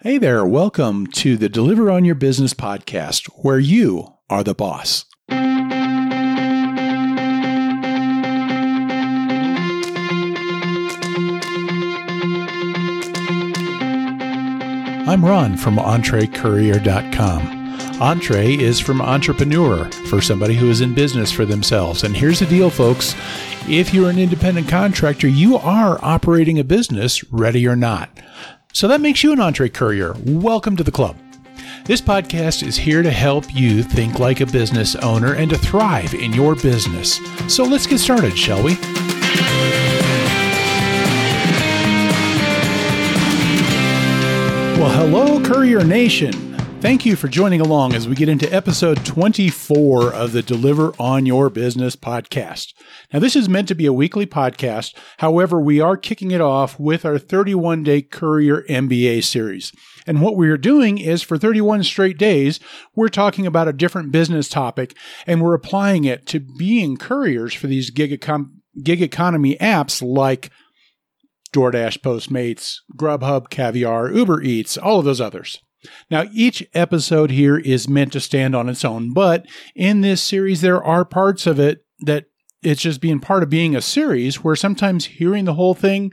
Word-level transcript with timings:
Hey 0.00 0.16
there, 0.16 0.46
welcome 0.46 1.08
to 1.08 1.36
the 1.36 1.48
Deliver 1.48 1.90
on 1.90 2.04
Your 2.04 2.14
Business 2.14 2.54
podcast, 2.54 3.26
where 3.42 3.58
you 3.58 4.14
are 4.30 4.44
the 4.44 4.54
boss. 4.54 5.04
I'm 15.08 15.24
Ron 15.24 15.56
from 15.56 15.78
EntreCourier.com. 15.78 18.00
Entre 18.00 18.54
is 18.54 18.78
from 18.78 19.02
entrepreneur, 19.02 19.90
for 20.08 20.20
somebody 20.20 20.54
who 20.54 20.70
is 20.70 20.80
in 20.80 20.94
business 20.94 21.32
for 21.32 21.44
themselves. 21.44 22.04
And 22.04 22.16
here's 22.16 22.38
the 22.38 22.46
deal, 22.46 22.70
folks. 22.70 23.16
If 23.68 23.92
you're 23.92 24.10
an 24.10 24.20
independent 24.20 24.68
contractor, 24.68 25.26
you 25.26 25.56
are 25.56 25.98
operating 26.02 26.60
a 26.60 26.64
business, 26.64 27.24
ready 27.32 27.66
or 27.66 27.74
not. 27.74 28.10
So 28.78 28.86
that 28.86 29.00
makes 29.00 29.24
you 29.24 29.32
an 29.32 29.40
entree 29.40 29.70
courier. 29.70 30.14
Welcome 30.24 30.76
to 30.76 30.84
the 30.84 30.92
club. 30.92 31.16
This 31.84 32.00
podcast 32.00 32.64
is 32.64 32.76
here 32.76 33.02
to 33.02 33.10
help 33.10 33.52
you 33.52 33.82
think 33.82 34.20
like 34.20 34.40
a 34.40 34.46
business 34.46 34.94
owner 34.94 35.34
and 35.34 35.50
to 35.50 35.58
thrive 35.58 36.14
in 36.14 36.32
your 36.32 36.54
business. 36.54 37.18
So 37.52 37.64
let's 37.64 37.88
get 37.88 37.98
started, 37.98 38.38
shall 38.38 38.62
we? 38.62 38.76
Well, 44.78 44.90
hello, 44.90 45.42
Courier 45.44 45.82
Nation. 45.82 46.47
Thank 46.80 47.04
you 47.04 47.16
for 47.16 47.26
joining 47.26 47.60
along 47.60 47.94
as 47.94 48.06
we 48.06 48.14
get 48.14 48.28
into 48.28 48.54
episode 48.54 49.04
24 49.04 50.12
of 50.12 50.30
the 50.30 50.42
Deliver 50.42 50.92
on 50.96 51.26
Your 51.26 51.50
Business 51.50 51.96
podcast. 51.96 52.72
Now, 53.12 53.18
this 53.18 53.34
is 53.34 53.48
meant 53.48 53.66
to 53.68 53.74
be 53.74 53.86
a 53.86 53.92
weekly 53.92 54.26
podcast. 54.26 54.94
However, 55.16 55.60
we 55.60 55.80
are 55.80 55.96
kicking 55.96 56.30
it 56.30 56.40
off 56.40 56.78
with 56.78 57.04
our 57.04 57.18
31 57.18 57.82
day 57.82 58.00
Courier 58.00 58.62
MBA 58.68 59.24
series. 59.24 59.72
And 60.06 60.22
what 60.22 60.36
we 60.36 60.48
are 60.50 60.56
doing 60.56 60.98
is 60.98 61.20
for 61.20 61.36
31 61.36 61.82
straight 61.82 62.16
days, 62.16 62.60
we're 62.94 63.08
talking 63.08 63.44
about 63.44 63.66
a 63.66 63.72
different 63.72 64.12
business 64.12 64.48
topic 64.48 64.96
and 65.26 65.42
we're 65.42 65.54
applying 65.54 66.04
it 66.04 66.26
to 66.28 66.38
being 66.38 66.96
couriers 66.96 67.54
for 67.54 67.66
these 67.66 67.90
gig, 67.90 68.18
econ- 68.20 68.52
gig 68.84 69.02
economy 69.02 69.56
apps 69.56 70.00
like 70.00 70.52
DoorDash, 71.52 71.98
Postmates, 71.98 72.76
Grubhub, 72.96 73.50
Caviar, 73.50 74.12
Uber 74.12 74.42
Eats, 74.42 74.78
all 74.78 75.00
of 75.00 75.04
those 75.04 75.20
others. 75.20 75.60
Now, 76.10 76.24
each 76.32 76.66
episode 76.74 77.30
here 77.30 77.58
is 77.58 77.88
meant 77.88 78.12
to 78.12 78.20
stand 78.20 78.54
on 78.56 78.68
its 78.68 78.84
own, 78.84 79.12
but 79.12 79.46
in 79.74 80.00
this 80.00 80.22
series, 80.22 80.60
there 80.60 80.82
are 80.82 81.04
parts 81.04 81.46
of 81.46 81.60
it 81.60 81.84
that 82.00 82.26
it's 82.62 82.82
just 82.82 83.00
being 83.00 83.20
part 83.20 83.42
of 83.42 83.50
being 83.50 83.76
a 83.76 83.82
series 83.82 84.42
where 84.42 84.56
sometimes 84.56 85.06
hearing 85.06 85.44
the 85.44 85.54
whole 85.54 85.74
thing 85.74 86.12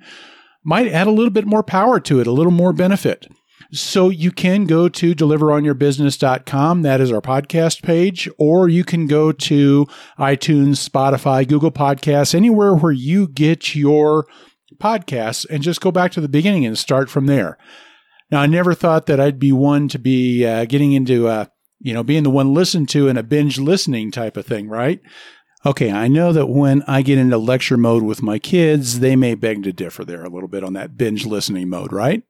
might 0.64 0.88
add 0.88 1.08
a 1.08 1.12
little 1.12 1.32
bit 1.32 1.46
more 1.46 1.64
power 1.64 2.00
to 2.00 2.20
it, 2.20 2.28
a 2.28 2.32
little 2.32 2.52
more 2.52 2.74
benefit. 2.74 3.28
So 3.72 4.10
you 4.10 4.32
can 4.32 4.66
go 4.66 4.88
to 4.88 5.16
deliveronyourbusiness.com. 5.16 6.82
That 6.84 7.02
is 7.02 7.12
our 7.12 7.22
podcast 7.22 7.82
page, 7.82 8.30
or 8.38 8.70
you 8.70 8.84
can 8.84 9.08
go 9.08 9.32
to 9.32 9.88
iTunes, 10.20 10.88
Spotify, 10.88 11.48
Google 11.48 11.72
Podcasts, 11.72 12.36
anywhere 12.36 12.76
where 12.76 12.92
you 12.92 13.28
get 13.28 13.76
your 13.76 14.28
podcasts 14.78 15.46
and 15.50 15.64
just 15.64 15.82
go 15.82 15.92
back 15.92 16.12
to 16.12 16.22
the 16.22 16.30
beginning 16.30 16.66
and 16.66 16.78
start 16.78 17.10
from 17.10 17.26
there. 17.26 17.58
Now, 18.32 18.42
I 18.42 18.48
never 18.48 18.74
thought 18.74 19.06
that 19.06 19.20
I'd 19.20 19.40
be 19.40 19.52
one 19.52 19.88
to 19.90 20.00
be 20.00 20.46
uh, 20.46 20.66
getting 20.66 20.94
into, 20.94 21.28
uh, 21.28 21.46
you 21.80 21.94
know, 21.94 22.04
being 22.04 22.24
the 22.24 22.30
one 22.30 22.54
listened 22.54 22.90
to 22.90 23.08
in 23.08 23.18
a 23.18 23.24
binge 23.24 23.60
listening 23.60 24.12
type 24.12 24.36
of 24.38 24.46
thing, 24.46 24.68
right? 24.68 25.00
Okay, 25.66 25.92
I 25.92 26.08
know 26.08 26.32
that 26.32 26.48
when 26.48 26.84
I 26.88 27.02
get 27.02 27.18
into 27.18 27.38
lecture 27.38 27.78
mode 27.78 28.04
with 28.04 28.22
my 28.22 28.38
kids, 28.38 29.00
they 29.00 29.16
may 29.16 29.36
beg 29.36 29.64
to 29.64 29.74
differ 29.74 30.06
there 30.06 30.24
a 30.24 30.30
little 30.30 30.48
bit 30.48 30.64
on 30.64 30.74
that 30.74 30.98
binge 30.98 31.26
listening 31.26 31.70
mode, 31.70 31.92
right? 31.92 32.24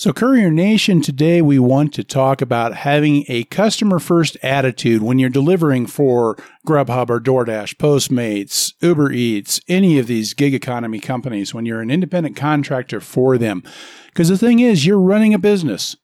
So, 0.00 0.12
Courier 0.12 0.52
Nation, 0.52 1.02
today 1.02 1.42
we 1.42 1.58
want 1.58 1.92
to 1.94 2.04
talk 2.04 2.40
about 2.40 2.72
having 2.72 3.24
a 3.26 3.42
customer 3.42 3.98
first 3.98 4.36
attitude 4.44 5.02
when 5.02 5.18
you're 5.18 5.28
delivering 5.28 5.88
for 5.88 6.36
Grubhub 6.64 7.10
or 7.10 7.18
DoorDash, 7.18 7.74
Postmates, 7.78 8.74
Uber 8.80 9.10
Eats, 9.10 9.60
any 9.66 9.98
of 9.98 10.06
these 10.06 10.34
gig 10.34 10.54
economy 10.54 11.00
companies, 11.00 11.52
when 11.52 11.66
you're 11.66 11.80
an 11.80 11.90
independent 11.90 12.36
contractor 12.36 13.00
for 13.00 13.36
them. 13.36 13.64
Because 14.06 14.28
the 14.28 14.38
thing 14.38 14.60
is, 14.60 14.86
you're 14.86 15.00
running 15.00 15.34
a 15.34 15.38
business. 15.38 15.96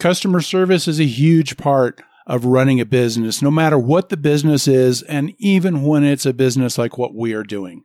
Customer 0.00 0.40
service 0.40 0.88
is 0.88 0.98
a 0.98 1.04
huge 1.04 1.56
part 1.56 2.02
of 2.26 2.44
running 2.44 2.80
a 2.80 2.84
business, 2.84 3.40
no 3.40 3.52
matter 3.52 3.78
what 3.78 4.08
the 4.08 4.16
business 4.16 4.66
is, 4.66 5.02
and 5.02 5.32
even 5.38 5.84
when 5.84 6.02
it's 6.02 6.26
a 6.26 6.32
business 6.32 6.76
like 6.76 6.98
what 6.98 7.14
we 7.14 7.34
are 7.34 7.44
doing. 7.44 7.84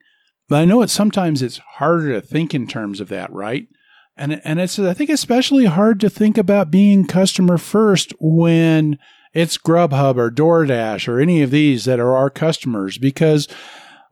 But 0.49 0.61
I 0.61 0.65
know 0.65 0.81
it 0.81 0.89
sometimes 0.89 1.43
it's 1.43 1.59
harder 1.75 2.11
to 2.13 2.25
think 2.25 2.55
in 2.55 2.65
terms 2.65 2.99
of 2.99 3.09
that, 3.09 3.31
right? 3.31 3.67
And 4.15 4.41
and 4.43 4.59
it's 4.59 4.77
I 4.77 4.93
think 4.93 5.09
especially 5.09 5.65
hard 5.65 5.99
to 6.01 6.09
think 6.09 6.37
about 6.37 6.71
being 6.71 7.07
customer 7.07 7.57
first 7.57 8.13
when 8.19 8.99
it's 9.33 9.57
Grubhub 9.57 10.17
or 10.17 10.29
DoorDash 10.29 11.07
or 11.07 11.19
any 11.19 11.41
of 11.41 11.49
these 11.51 11.85
that 11.85 11.99
are 11.99 12.15
our 12.15 12.29
customers. 12.29 12.97
Because 12.97 13.47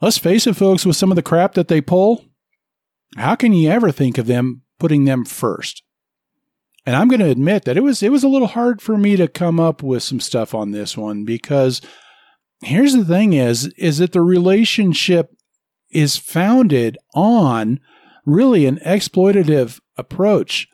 let's 0.01 0.17
face 0.17 0.47
it 0.47 0.55
folks 0.55 0.85
with 0.85 0.95
some 0.95 1.11
of 1.11 1.15
the 1.15 1.21
crap 1.21 1.53
that 1.53 1.67
they 1.67 1.81
pull 1.81 2.25
how 3.17 3.35
can 3.35 3.53
you 3.53 3.69
ever 3.69 3.91
think 3.91 4.17
of 4.17 4.27
them 4.27 4.61
putting 4.79 5.05
them 5.05 5.25
first? 5.25 5.83
And 6.85 6.95
I'm 6.95 7.07
going 7.07 7.19
to 7.19 7.29
admit 7.29 7.65
that 7.65 7.77
it 7.77 7.83
was 7.83 8.01
it 8.01 8.11
was 8.11 8.23
a 8.23 8.29
little 8.29 8.47
hard 8.47 8.81
for 8.81 8.97
me 8.97 9.15
to 9.17 9.27
come 9.27 9.59
up 9.59 9.83
with 9.83 10.01
some 10.01 10.19
stuff 10.19 10.55
on 10.55 10.71
this 10.71 10.97
one 10.97 11.25
because 11.25 11.81
here's 12.61 12.93
the 12.93 13.05
thing 13.05 13.33
is 13.33 13.67
is 13.77 13.99
that 13.99 14.13
the 14.13 14.21
relationship 14.21 15.31
is 15.91 16.17
founded 16.17 16.97
on 17.13 17.79
really 18.25 18.65
an 18.65 18.77
exploitative 18.77 19.79
approach 20.01 20.67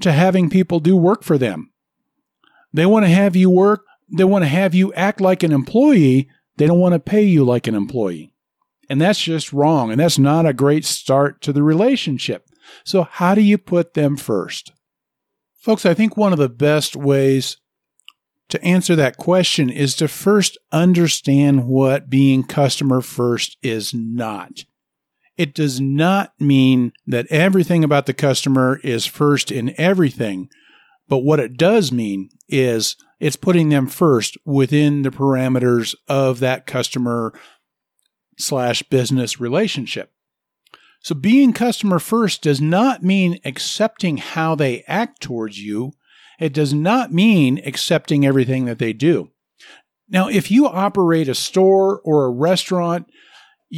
to 0.00 0.12
having 0.12 0.50
people 0.50 0.80
do 0.80 0.96
work 0.96 1.22
for 1.22 1.38
them. 1.38 1.72
They 2.72 2.84
want 2.84 3.06
to 3.06 3.10
have 3.10 3.36
you 3.36 3.48
work, 3.48 3.84
they 4.12 4.24
want 4.24 4.42
to 4.42 4.48
have 4.48 4.74
you 4.74 4.92
act 4.94 5.20
like 5.20 5.42
an 5.42 5.52
employee, 5.52 6.28
they 6.56 6.66
don't 6.66 6.80
want 6.80 6.92
to 6.92 7.00
pay 7.00 7.22
you 7.22 7.44
like 7.44 7.66
an 7.66 7.74
employee. 7.74 8.32
And 8.90 9.00
that's 9.00 9.20
just 9.20 9.52
wrong. 9.52 9.90
And 9.90 10.00
that's 10.00 10.18
not 10.18 10.44
a 10.44 10.52
great 10.52 10.84
start 10.84 11.40
to 11.42 11.52
the 11.52 11.62
relationship. 11.62 12.46
So, 12.84 13.04
how 13.04 13.34
do 13.34 13.40
you 13.40 13.56
put 13.58 13.94
them 13.94 14.16
first? 14.16 14.72
Folks, 15.54 15.86
I 15.86 15.94
think 15.94 16.16
one 16.16 16.32
of 16.32 16.38
the 16.38 16.48
best 16.48 16.96
ways 16.96 17.56
to 18.48 18.62
answer 18.62 18.94
that 18.96 19.16
question 19.16 19.70
is 19.70 19.94
to 19.96 20.08
first 20.08 20.58
understand 20.70 21.66
what 21.66 22.10
being 22.10 22.42
customer 22.42 23.00
first 23.00 23.56
is 23.62 23.94
not. 23.94 24.64
It 25.36 25.54
does 25.54 25.80
not 25.80 26.32
mean 26.38 26.92
that 27.06 27.26
everything 27.28 27.82
about 27.82 28.06
the 28.06 28.14
customer 28.14 28.80
is 28.84 29.06
first 29.06 29.50
in 29.50 29.74
everything. 29.78 30.48
But 31.08 31.18
what 31.18 31.40
it 31.40 31.56
does 31.56 31.92
mean 31.92 32.30
is 32.48 32.96
it's 33.20 33.36
putting 33.36 33.68
them 33.68 33.86
first 33.86 34.36
within 34.44 35.02
the 35.02 35.10
parameters 35.10 35.94
of 36.08 36.40
that 36.40 36.66
customer 36.66 37.32
slash 38.38 38.82
business 38.84 39.40
relationship. 39.40 40.12
So 41.00 41.14
being 41.14 41.52
customer 41.52 41.98
first 41.98 42.42
does 42.42 42.60
not 42.60 43.02
mean 43.02 43.38
accepting 43.44 44.16
how 44.16 44.54
they 44.54 44.84
act 44.88 45.20
towards 45.20 45.62
you. 45.62 45.92
It 46.40 46.54
does 46.54 46.72
not 46.72 47.12
mean 47.12 47.60
accepting 47.66 48.24
everything 48.24 48.64
that 48.64 48.78
they 48.78 48.92
do. 48.92 49.30
Now, 50.08 50.28
if 50.28 50.50
you 50.50 50.66
operate 50.66 51.28
a 51.28 51.34
store 51.34 52.00
or 52.04 52.24
a 52.24 52.30
restaurant, 52.30 53.06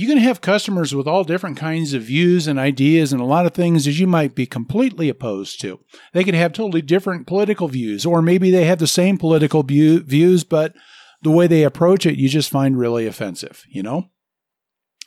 going 0.05 0.19
to 0.19 0.25
have 0.25 0.43
customers 0.43 0.95
with 0.95 1.07
all 1.07 1.25
different 1.25 1.57
kinds 1.57 1.95
of 1.95 2.03
views 2.03 2.47
and 2.47 2.59
ideas 2.59 3.15
and 3.15 3.23
a 3.23 3.25
lot 3.25 3.47
of 3.47 3.55
things 3.55 3.87
that 3.87 3.93
you 3.93 4.07
might 4.07 4.35
be 4.35 4.45
completely 4.45 5.09
opposed 5.09 5.59
to. 5.63 5.81
They 6.13 6.23
could 6.23 6.35
have 6.35 6.53
totally 6.53 6.83
different 6.83 7.27
political 7.27 7.67
views, 7.67 8.05
or 8.05 8.21
maybe 8.21 8.51
they 8.51 8.67
have 8.67 8.79
the 8.79 8.87
same 8.87 9.17
political 9.17 9.63
view, 9.63 10.01
views, 10.01 10.45
but 10.45 10.75
the 11.23 11.31
way 11.31 11.47
they 11.47 11.63
approach 11.63 12.05
it, 12.05 12.19
you 12.19 12.29
just 12.29 12.51
find 12.51 12.79
really 12.79 13.07
offensive, 13.07 13.65
you 13.71 13.83
know? 13.83 14.11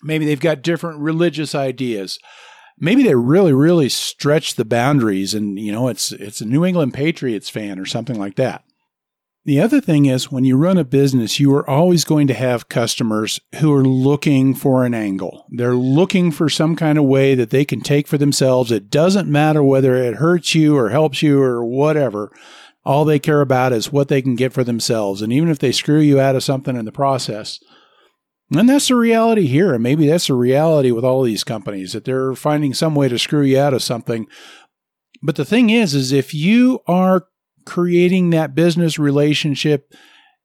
Maybe 0.01 0.25
they've 0.25 0.39
got 0.39 0.63
different 0.63 1.00
religious 1.00 1.53
ideas. 1.53 2.17
Maybe 2.79 3.03
they 3.03 3.13
really, 3.13 3.53
really 3.53 3.89
stretch 3.89 4.56
the 4.56 4.66
boundaries 4.66 5.35
and, 5.35 5.59
you 5.59 5.71
know, 5.71 5.89
it's, 5.89 6.11
it's 6.11 6.41
a 6.41 6.45
New 6.45 6.66
England 6.66 6.95
Patriots 6.95 7.50
fan 7.50 7.77
or 7.77 7.85
something 7.85 8.18
like 8.18 8.38
that. 8.38 8.63
The 9.45 9.62
other 9.62 9.80
thing 9.80 10.06
is 10.06 10.31
when 10.31 10.44
you 10.44 10.57
run 10.57 10.77
a 10.77 10.83
business, 10.83 11.39
you 11.39 11.53
are 11.56 11.68
always 11.68 12.03
going 12.03 12.27
to 12.27 12.33
have 12.33 12.69
customers 12.69 13.39
who 13.59 13.74
are 13.74 13.86
looking 13.86 14.53
for 14.53 14.83
an 14.83 14.94
angle. 14.94 15.45
They're 15.50 15.75
looking 15.75 16.31
for 16.31 16.50
some 16.50 16.75
kind 16.75 16.97
of 16.97 17.06
way 17.06 17.36
that 17.36 17.50
they 17.50 17.63
can 17.63 17.81
take 17.81 18.07
for 18.07 18.18
themselves. 18.18 18.71
It 18.71 18.89
doesn't 18.89 19.31
matter 19.31 19.63
whether 19.63 19.95
it 19.95 20.15
hurts 20.15 20.53
you 20.56 20.77
or 20.77 20.89
helps 20.89 21.21
you 21.21 21.41
or 21.41 21.65
whatever. 21.65 22.31
All 22.86 23.06
they 23.06 23.19
care 23.19 23.41
about 23.41 23.71
is 23.71 23.91
what 23.91 24.07
they 24.09 24.21
can 24.21 24.36
get 24.36 24.53
for 24.53 24.63
themselves. 24.63 25.21
And 25.21 25.31
even 25.31 25.50
if 25.50 25.59
they 25.59 25.71
screw 25.71 26.00
you 26.00 26.19
out 26.19 26.36
of 26.36 26.44
something 26.44 26.75
in 26.75 26.86
the 26.86 26.91
process, 26.91 27.59
and 28.51 28.68
that's 28.68 28.88
the 28.88 28.95
reality 28.95 29.45
here. 29.45 29.74
And 29.74 29.83
maybe 29.83 30.07
that's 30.07 30.27
the 30.27 30.33
reality 30.33 30.91
with 30.91 31.06
all 31.06 31.21
these 31.21 31.44
companies 31.44 31.94
that 31.94 32.06
they're 32.06 32.33
finding 32.36 32.74
some 32.74 32.95
way 32.95 33.07
to 33.07 33.19
screw 33.19 33.44
you 33.44 33.59
out 33.59 33.74
of 33.74 33.83
something. 33.83 34.27
But 35.21 35.36
the 35.36 35.45
thing 35.45 35.69
is, 35.69 35.94
is 35.94 36.12
if 36.12 36.33
you 36.33 36.80
are 36.88 37.27
creating 37.69 38.31
that 38.31 38.56
business 38.56 38.98
relationship 38.98 39.94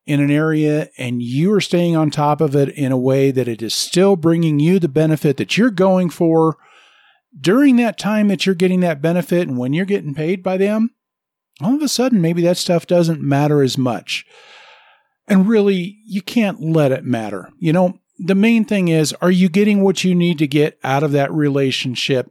in 0.04 0.20
an 0.20 0.30
area 0.30 0.90
and 0.98 1.22
you 1.22 1.50
are 1.54 1.60
staying 1.60 1.96
on 1.96 2.10
top 2.10 2.42
of 2.42 2.54
it 2.54 2.68
in 2.68 2.92
a 2.92 2.98
way 2.98 3.30
that 3.30 3.48
it 3.48 3.62
is 3.62 3.74
still 3.74 4.14
bringing 4.14 4.60
you 4.60 4.78
the 4.78 4.88
benefit 4.88 5.38
that 5.38 5.56
you're 5.56 5.70
going 5.70 6.10
for 6.10 6.58
during 7.40 7.76
that 7.76 7.96
time 7.96 8.28
that 8.28 8.44
you're 8.44 8.54
getting 8.54 8.80
that 8.80 9.00
benefit 9.00 9.48
and 9.48 9.56
when 9.56 9.72
you're 9.72 9.86
getting 9.86 10.14
paid 10.14 10.42
by 10.42 10.58
them, 10.58 10.90
all 11.62 11.74
of 11.74 11.80
a 11.80 11.88
sudden 11.88 12.20
maybe 12.20 12.42
that 12.42 12.58
stuff 12.58 12.86
doesn't 12.86 13.22
matter 13.22 13.62
as 13.62 13.78
much. 13.78 14.26
And 15.26 15.48
really, 15.48 15.96
you 16.04 16.20
can't 16.20 16.60
let 16.60 16.92
it 16.92 17.04
matter. 17.04 17.48
You 17.58 17.72
know, 17.72 17.98
the 18.18 18.34
main 18.34 18.66
thing 18.66 18.88
is 18.88 19.14
are 19.22 19.30
you 19.30 19.48
getting 19.48 19.82
what 19.82 20.04
you 20.04 20.14
need 20.14 20.36
to 20.40 20.46
get 20.46 20.78
out 20.84 21.02
of 21.02 21.12
that 21.12 21.32
relationship? 21.32 22.30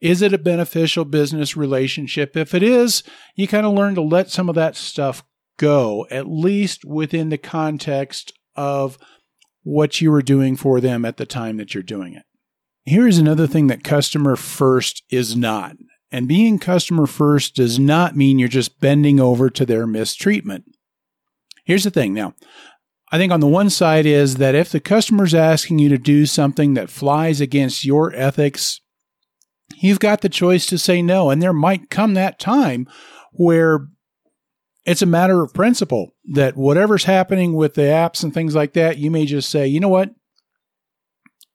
Is 0.00 0.22
it 0.22 0.32
a 0.32 0.38
beneficial 0.38 1.04
business 1.04 1.56
relationship? 1.56 2.36
If 2.36 2.54
it 2.54 2.62
is, 2.62 3.02
you 3.34 3.48
kind 3.48 3.66
of 3.66 3.74
learn 3.74 3.94
to 3.94 4.02
let 4.02 4.30
some 4.30 4.48
of 4.48 4.54
that 4.54 4.76
stuff 4.76 5.24
go, 5.58 6.06
at 6.10 6.28
least 6.28 6.84
within 6.84 7.30
the 7.30 7.38
context 7.38 8.32
of 8.54 8.98
what 9.62 10.00
you 10.00 10.10
were 10.10 10.22
doing 10.22 10.54
for 10.56 10.80
them 10.80 11.04
at 11.04 11.16
the 11.16 11.26
time 11.26 11.56
that 11.56 11.74
you're 11.74 11.82
doing 11.82 12.14
it. 12.14 12.24
Here's 12.84 13.18
another 13.18 13.46
thing 13.46 13.66
that 13.66 13.82
customer 13.82 14.36
first 14.36 15.02
is 15.10 15.34
not. 15.34 15.76
And 16.12 16.28
being 16.28 16.58
customer 16.58 17.06
first 17.06 17.56
does 17.56 17.78
not 17.78 18.16
mean 18.16 18.38
you're 18.38 18.48
just 18.48 18.80
bending 18.80 19.18
over 19.18 19.50
to 19.50 19.66
their 19.66 19.86
mistreatment. 19.86 20.64
Here's 21.64 21.84
the 21.84 21.90
thing 21.90 22.14
now. 22.14 22.34
I 23.10 23.18
think 23.18 23.32
on 23.32 23.40
the 23.40 23.46
one 23.46 23.70
side 23.70 24.06
is 24.06 24.36
that 24.36 24.54
if 24.54 24.70
the 24.70 24.80
customer's 24.80 25.34
asking 25.34 25.78
you 25.78 25.88
to 25.88 25.98
do 25.98 26.26
something 26.26 26.74
that 26.74 26.90
flies 26.90 27.40
against 27.40 27.84
your 27.84 28.14
ethics, 28.14 28.80
you've 29.80 30.00
got 30.00 30.20
the 30.20 30.28
choice 30.28 30.66
to 30.66 30.78
say 30.78 31.02
no. 31.02 31.30
And 31.30 31.42
there 31.42 31.52
might 31.52 31.90
come 31.90 32.14
that 32.14 32.38
time 32.38 32.88
where 33.32 33.88
it's 34.84 35.02
a 35.02 35.06
matter 35.06 35.42
of 35.42 35.52
principle 35.52 36.14
that 36.32 36.56
whatever's 36.56 37.04
happening 37.04 37.54
with 37.54 37.74
the 37.74 37.82
apps 37.82 38.22
and 38.22 38.32
things 38.32 38.54
like 38.54 38.72
that, 38.74 38.98
you 38.98 39.10
may 39.10 39.26
just 39.26 39.50
say, 39.50 39.66
you 39.66 39.80
know 39.80 39.88
what? 39.88 40.10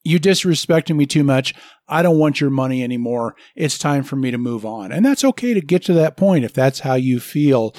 You 0.04 0.20
disrespecting 0.20 0.96
me 0.96 1.06
too 1.06 1.24
much. 1.24 1.54
I 1.88 2.02
don't 2.02 2.18
want 2.18 2.42
your 2.42 2.50
money 2.50 2.84
anymore. 2.84 3.36
It's 3.56 3.78
time 3.78 4.04
for 4.04 4.16
me 4.16 4.32
to 4.32 4.38
move 4.38 4.66
on. 4.66 4.92
And 4.92 5.06
that's 5.06 5.24
okay 5.24 5.54
to 5.54 5.62
get 5.62 5.84
to 5.86 5.94
that 5.94 6.18
point 6.18 6.44
if 6.44 6.54
that's 6.54 6.80
how 6.80 6.96
you 6.96 7.20
feel. 7.20 7.76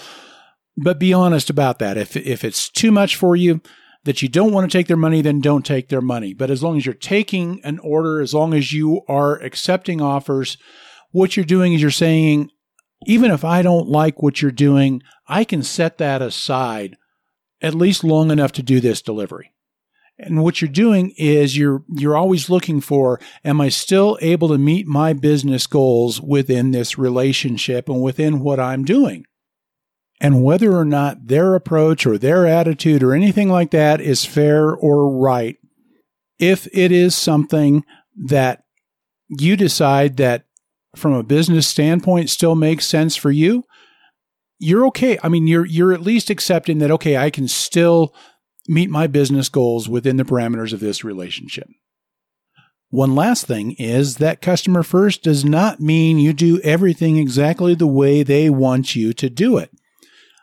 But 0.77 0.99
be 0.99 1.13
honest 1.13 1.51
about 1.51 1.81
that. 1.81 1.99
If, 1.99 2.17
if 2.17 2.45
it's 2.45 2.71
too 2.71 2.93
much 2.93 3.17
for 3.17 3.37
you, 3.37 3.61
that 4.05 4.23
you 4.23 4.29
don't 4.29 4.53
want 4.53 4.71
to 4.71 4.77
take 4.77 4.89
their 4.89 4.97
money, 4.97 5.23
then 5.23 5.41
don't 5.41 5.65
take 5.65 5.89
their 5.89 6.01
money. 6.01 6.35
But 6.35 6.51
as 6.51 6.63
long 6.63 6.77
as 6.77 6.85
you're 6.85 6.95
taking 6.95 7.61
an 7.65 7.79
order, 7.81 8.21
as 8.21 8.35
long 8.35 8.55
as 8.55 8.73
you 8.73 9.03
are 9.09 9.37
accepting 9.37 10.01
offers, 10.01 10.57
what 11.13 11.37
you're 11.37 11.45
doing 11.45 11.73
is 11.73 11.83
you're 11.83 11.91
saying, 11.91 12.51
even 13.07 13.31
if 13.31 13.45
I 13.45 13.63
don't 13.63 13.89
like 13.89 14.23
what 14.23 14.43
you're 14.43 14.51
doing, 14.51 15.03
I 15.29 15.45
can 15.45 15.63
set 15.63 15.99
that 15.99 16.23
aside 16.23 16.97
at 17.61 17.75
least 17.75 18.03
long 18.03 18.31
enough 18.31 18.53
to 18.53 18.63
do 18.63 18.81
this 18.81 19.03
delivery. 19.03 19.53
And 20.19 20.43
what 20.43 20.61
you're 20.61 20.71
doing 20.71 21.15
is 21.17 21.57
you're 21.57 21.85
you're 21.89 22.17
always 22.17 22.51
looking 22.51 22.81
for 22.81 23.19
am 23.45 23.61
I 23.61 23.71
still 23.71 24.19
able 24.21 24.49
to 24.49 24.59
meet 24.59 24.87
my 24.87 25.15
business 25.15 25.67
goals 25.67 26.21
within 26.21 26.71
this 26.71 26.99
relationship 26.99 27.89
and 27.89 28.03
within 28.03 28.41
what 28.41 28.61
I'm 28.61 28.85
doing? 28.85 29.25
And 30.23 30.45
whether 30.45 30.73
or 30.77 30.85
not 30.85 31.27
their 31.27 31.57
approach 31.57 32.07
or 32.07 32.17
their 32.17 32.47
attitude 32.47 33.03
or 33.03 33.13
anything 33.13 33.49
like 33.49 33.73
that 33.73 34.01
is 34.01 34.25
fair 34.25 34.71
or 34.73 35.11
right, 35.11 35.57
if 36.39 36.69
it 36.73 36.93
is 36.93 37.17
something 37.17 37.85
that 38.29 38.63
you 39.29 39.57
decide 39.57 40.19
that 40.19 40.45
from 40.95 41.13
a 41.13 41.25
business 41.25 41.67
standpoint 41.67 42.31
still 42.31 42.55
makes 42.55 42.87
sense 42.87 43.17
for 43.17 43.33
you, 43.33 43.65
you're 44.61 44.87
okay. 44.87 45.19
I 45.25 45.29
mean, 45.29 45.49
you're 45.49 45.67
you're 45.67 45.93
at 45.93 46.03
least 46.03 46.31
accepting 46.31 46.79
that 46.79 46.93
okay, 46.93 47.17
I 47.17 47.31
can 47.31 47.49
still 47.49 48.15
meet 48.69 48.91
my 48.91 49.09
business 49.09 49.49
goals 49.49 49.89
within 49.89 50.19
the 50.19 50.25
parameters 50.25 50.73
of 50.73 50.79
this 50.79 51.03
relationship. 51.03 51.67
One 52.91 53.17
last 53.17 53.47
thing 53.47 53.73
is 53.73 54.19
that 54.19 54.41
customer 54.41 54.85
first 54.85 55.25
does 55.25 55.45
not 55.45 55.81
mean 55.81 56.21
you 56.21 56.33
do 56.33 56.61
everything 56.61 57.17
exactly 57.17 57.75
the 57.75 57.89
way 57.89 58.23
they 58.23 58.51
want 58.51 58.95
you 58.95 59.13
to 59.15 59.29
do 59.29 59.59
it. 59.59 59.71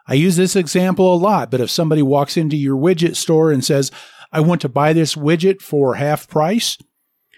I 0.10 0.16
use 0.16 0.36
this 0.36 0.56
example 0.56 1.14
a 1.14 1.16
lot, 1.16 1.52
but 1.52 1.62
if 1.62 1.70
somebody 1.70 2.02
walks 2.02 2.36
into 2.36 2.58
your 2.58 2.76
widget 2.76 3.16
store 3.16 3.52
and 3.52 3.64
says, 3.64 3.92
I 4.32 4.40
want 4.40 4.60
to 4.62 4.70
buy 4.70 4.92
this 4.92 5.14
widget 5.14 5.62
for 5.62 5.96
half 5.96 6.28
price, 6.28 6.80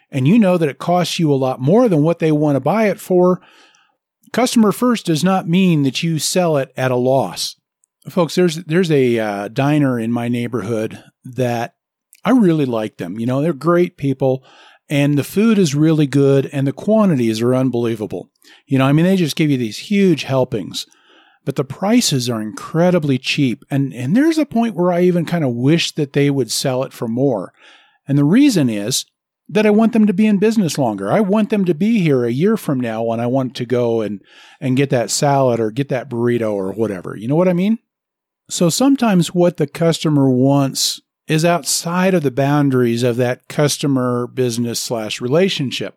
and 0.10 0.26
you 0.26 0.40
know 0.40 0.58
that 0.58 0.70
it 0.70 0.78
costs 0.78 1.20
you 1.20 1.34
a 1.34 1.36
lot 1.36 1.60
more 1.60 1.90
than 1.90 2.02
what 2.02 2.20
they 2.20 2.32
want 2.32 2.56
to 2.56 2.62
buy 2.62 2.88
it 2.88 2.98
for, 2.98 3.42
customer 4.32 4.72
first 4.72 5.06
does 5.06 5.22
not 5.22 5.50
mean 5.50 5.84
that 5.84 6.02
you 6.02 6.18
sell 6.18 6.56
it 6.56 6.72
at 6.78 6.92
a 6.92 6.96
loss. 6.96 7.58
Folks, 8.10 8.36
there's 8.36 8.56
there's 8.64 8.90
a 8.90 9.20
uh, 9.20 9.48
diner 9.50 10.00
in 10.00 10.12
my 10.12 10.30
neighborhood 10.30 11.04
that 11.26 11.76
I 12.24 12.32
really 12.32 12.66
like 12.66 12.98
them. 12.98 13.20
You 13.20 13.26
know, 13.26 13.42
they're 13.42 13.54
great 13.54 13.98
people 13.98 14.46
and 14.90 15.18
the 15.18 15.24
food 15.24 15.58
is 15.58 15.76
really 15.76 16.08
good 16.08 16.48
and 16.48 16.66
the 16.66 16.74
quantities 16.74 17.42
are 17.42 17.54
unbelievable. 17.54 18.30
You 18.66 18.78
know, 18.78 18.86
I 18.86 18.92
mean 18.92 19.06
they 19.06 19.18
just 19.18 19.36
give 19.36 19.50
you 19.50 19.58
these 19.58 19.78
huge 19.78 20.24
helpings. 20.24 20.86
But 21.44 21.56
the 21.56 21.64
prices 21.64 22.30
are 22.30 22.42
incredibly 22.42 23.18
cheap 23.18 23.66
and 23.72 23.94
and 23.94 24.16
there's 24.16 24.38
a 24.38 24.46
point 24.46 24.76
where 24.76 24.92
I 24.92 25.02
even 25.02 25.26
kind 25.26 25.44
of 25.44 25.54
wish 25.54 25.92
that 25.94 26.14
they 26.14 26.30
would 26.30 26.52
sell 26.52 26.84
it 26.84 26.94
for 26.94 27.08
more. 27.08 27.54
And 28.08 28.18
the 28.18 28.24
reason 28.24 28.70
is 28.70 29.06
that 29.50 29.66
I 29.66 29.70
want 29.72 29.94
them 29.94 30.08
to 30.08 30.14
be 30.14 30.28
in 30.28 30.38
business 30.38 30.78
longer. 30.78 31.12
I 31.12 31.20
want 31.20 31.50
them 31.50 31.66
to 31.66 31.74
be 31.74 32.00
here 32.00 32.24
a 32.24 32.32
year 32.32 32.58
from 32.58 32.80
now 32.80 33.04
when 33.04 33.20
I 33.20 33.28
want 33.28 33.56
to 33.56 33.66
go 33.66 34.02
and 34.02 34.22
and 34.60 34.78
get 34.78 34.90
that 34.92 35.12
salad 35.12 35.60
or 35.60 35.72
get 35.72 35.90
that 35.90 36.10
burrito 36.10 36.54
or 36.54 36.72
whatever. 36.72 37.16
You 37.18 37.28
know 37.28 37.36
what 37.36 37.50
I 37.50 37.54
mean? 37.54 37.80
So 38.50 38.70
sometimes 38.70 39.34
what 39.34 39.58
the 39.58 39.68
customer 39.68 40.30
wants 40.30 41.02
is 41.28 41.46
outside 41.46 42.14
of 42.14 42.24
the 42.24 42.32
boundaries 42.32 43.04
of 43.04 43.16
that 43.18 43.48
customer 43.48 44.28
business 44.28 44.80
slash 44.80 45.22
relationship. 45.22 45.96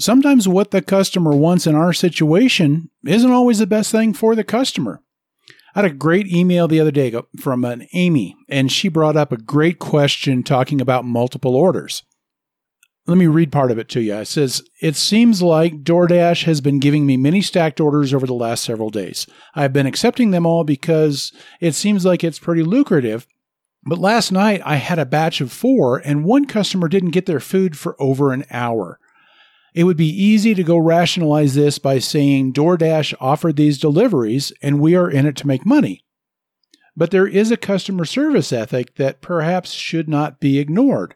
Sometimes 0.00 0.48
what 0.48 0.70
the 0.70 0.80
customer 0.80 1.32
wants 1.32 1.66
in 1.66 1.74
our 1.74 1.92
situation 1.92 2.88
isn't 3.04 3.30
always 3.30 3.58
the 3.58 3.66
best 3.66 3.92
thing 3.92 4.14
for 4.14 4.34
the 4.34 4.42
customer. 4.42 5.02
I 5.74 5.82
had 5.82 5.90
a 5.90 5.94
great 5.94 6.26
email 6.26 6.66
the 6.66 6.80
other 6.80 6.90
day 6.90 7.14
from 7.38 7.66
an 7.66 7.86
Amy, 7.92 8.34
and 8.48 8.72
she 8.72 8.88
brought 8.88 9.16
up 9.16 9.30
a 9.30 9.36
great 9.36 9.78
question 9.78 10.42
talking 10.42 10.80
about 10.80 11.04
multiple 11.04 11.54
orders. 11.54 12.02
Let 13.06 13.18
me 13.18 13.26
read 13.26 13.52
part 13.52 13.70
of 13.70 13.78
it 13.78 13.90
to 13.90 14.00
you. 14.00 14.14
It 14.14 14.26
says, 14.26 14.62
It 14.80 14.96
seems 14.96 15.42
like 15.42 15.84
DoorDash 15.84 16.44
has 16.44 16.62
been 16.62 16.80
giving 16.80 17.04
me 17.04 17.18
many 17.18 17.42
stacked 17.42 17.78
orders 17.78 18.14
over 18.14 18.26
the 18.26 18.32
last 18.32 18.64
several 18.64 18.88
days. 18.88 19.26
I've 19.54 19.74
been 19.74 19.86
accepting 19.86 20.30
them 20.30 20.46
all 20.46 20.64
because 20.64 21.30
it 21.60 21.72
seems 21.72 22.06
like 22.06 22.24
it's 22.24 22.38
pretty 22.38 22.62
lucrative. 22.62 23.26
But 23.84 23.98
last 23.98 24.32
night 24.32 24.62
I 24.64 24.76
had 24.76 24.98
a 24.98 25.04
batch 25.04 25.42
of 25.42 25.52
four, 25.52 25.98
and 25.98 26.24
one 26.24 26.46
customer 26.46 26.88
didn't 26.88 27.10
get 27.10 27.26
their 27.26 27.40
food 27.40 27.76
for 27.76 28.00
over 28.00 28.32
an 28.32 28.44
hour. 28.50 28.98
It 29.74 29.84
would 29.84 29.96
be 29.96 30.08
easy 30.08 30.54
to 30.54 30.62
go 30.62 30.78
rationalize 30.78 31.54
this 31.54 31.78
by 31.78 31.98
saying 31.98 32.52
DoorDash 32.52 33.14
offered 33.20 33.56
these 33.56 33.78
deliveries 33.78 34.52
and 34.62 34.80
we 34.80 34.96
are 34.96 35.10
in 35.10 35.26
it 35.26 35.36
to 35.36 35.46
make 35.46 35.64
money. 35.64 36.04
But 36.96 37.12
there 37.12 37.26
is 37.26 37.50
a 37.50 37.56
customer 37.56 38.04
service 38.04 38.52
ethic 38.52 38.96
that 38.96 39.20
perhaps 39.20 39.72
should 39.72 40.08
not 40.08 40.40
be 40.40 40.58
ignored 40.58 41.14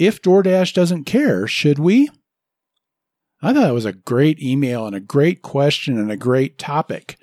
if 0.00 0.22
DoorDash 0.22 0.72
doesn't 0.72 1.04
care, 1.04 1.46
should 1.46 1.78
we? 1.78 2.08
I 3.42 3.52
thought 3.52 3.68
it 3.68 3.74
was 3.74 3.84
a 3.84 3.92
great 3.92 4.40
email 4.40 4.86
and 4.86 4.96
a 4.96 5.00
great 5.00 5.42
question 5.42 5.98
and 5.98 6.10
a 6.10 6.16
great 6.16 6.56
topic. 6.56 7.18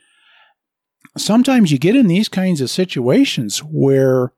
Sometimes 1.17 1.72
you 1.72 1.79
get 1.79 1.96
in 1.96 2.05
these 2.05 2.29
kinds 2.29 2.62
of 2.62 2.69
situations 2.69 3.63
where 3.63 4.31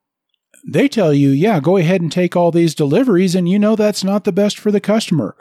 they 0.65 0.87
tell 0.87 1.13
you, 1.13 1.29
yeah, 1.29 1.59
go 1.59 1.75
ahead 1.75 1.99
and 1.99 2.11
take 2.11 2.35
all 2.35 2.51
these 2.51 2.73
deliveries, 2.73 3.35
and 3.35 3.49
you 3.49 3.59
know 3.59 3.75
that's 3.75 4.03
not 4.03 4.23
the 4.23 4.31
best 4.31 4.57
for 4.57 4.71
the 4.71 4.79
customer. 4.79 5.35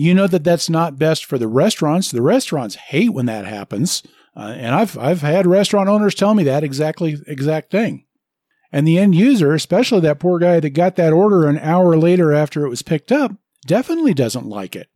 You 0.00 0.14
know 0.14 0.26
that 0.28 0.44
that's 0.44 0.70
not 0.70 0.98
best 0.98 1.26
for 1.26 1.36
the 1.36 1.46
restaurants. 1.46 2.10
The 2.10 2.22
restaurants 2.22 2.74
hate 2.74 3.12
when 3.12 3.26
that 3.26 3.44
happens. 3.44 4.02
Uh, 4.34 4.54
and 4.56 4.74
I've, 4.74 4.96
I've 4.96 5.20
had 5.20 5.46
restaurant 5.46 5.90
owners 5.90 6.14
tell 6.14 6.32
me 6.32 6.42
that 6.44 6.64
exactly 6.64 7.18
exact 7.26 7.70
thing. 7.70 8.06
And 8.72 8.88
the 8.88 8.96
end 8.98 9.14
user, 9.14 9.52
especially 9.52 10.00
that 10.00 10.18
poor 10.18 10.38
guy 10.38 10.58
that 10.58 10.70
got 10.70 10.96
that 10.96 11.12
order 11.12 11.46
an 11.46 11.58
hour 11.58 11.98
later 11.98 12.32
after 12.32 12.64
it 12.64 12.70
was 12.70 12.80
picked 12.80 13.12
up, 13.12 13.32
definitely 13.66 14.14
doesn't 14.14 14.46
like 14.46 14.74
it. 14.74 14.88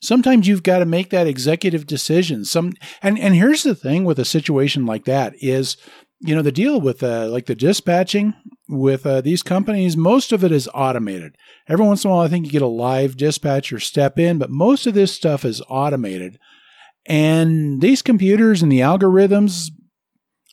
Sometimes 0.00 0.46
you've 0.46 0.62
got 0.62 0.78
to 0.78 0.86
make 0.86 1.10
that 1.10 1.26
executive 1.26 1.84
decision. 1.84 2.44
Some 2.44 2.74
and 3.02 3.18
and 3.18 3.34
here's 3.34 3.64
the 3.64 3.74
thing 3.74 4.04
with 4.04 4.20
a 4.20 4.24
situation 4.24 4.86
like 4.86 5.06
that 5.06 5.34
is, 5.42 5.76
you 6.20 6.34
know, 6.34 6.42
the 6.42 6.52
deal 6.52 6.80
with 6.80 7.02
uh, 7.02 7.28
like 7.28 7.46
the 7.46 7.54
dispatching 7.54 8.34
with 8.68 9.06
uh, 9.06 9.20
these 9.20 9.42
companies, 9.42 9.96
most 9.96 10.32
of 10.32 10.44
it 10.44 10.52
is 10.52 10.68
automated. 10.74 11.36
Every 11.66 11.84
once 11.84 12.04
in 12.04 12.10
a 12.10 12.14
while, 12.14 12.24
I 12.24 12.28
think 12.28 12.46
you 12.46 12.52
get 12.52 12.62
a 12.62 12.66
live 12.66 13.16
dispatcher 13.16 13.80
step 13.80 14.18
in, 14.18 14.38
but 14.38 14.50
most 14.50 14.86
of 14.86 14.94
this 14.94 15.12
stuff 15.12 15.44
is 15.44 15.62
automated. 15.68 16.38
And 17.06 17.80
these 17.80 18.02
computers 18.02 18.62
and 18.62 18.70
the 18.70 18.80
algorithms, 18.80 19.70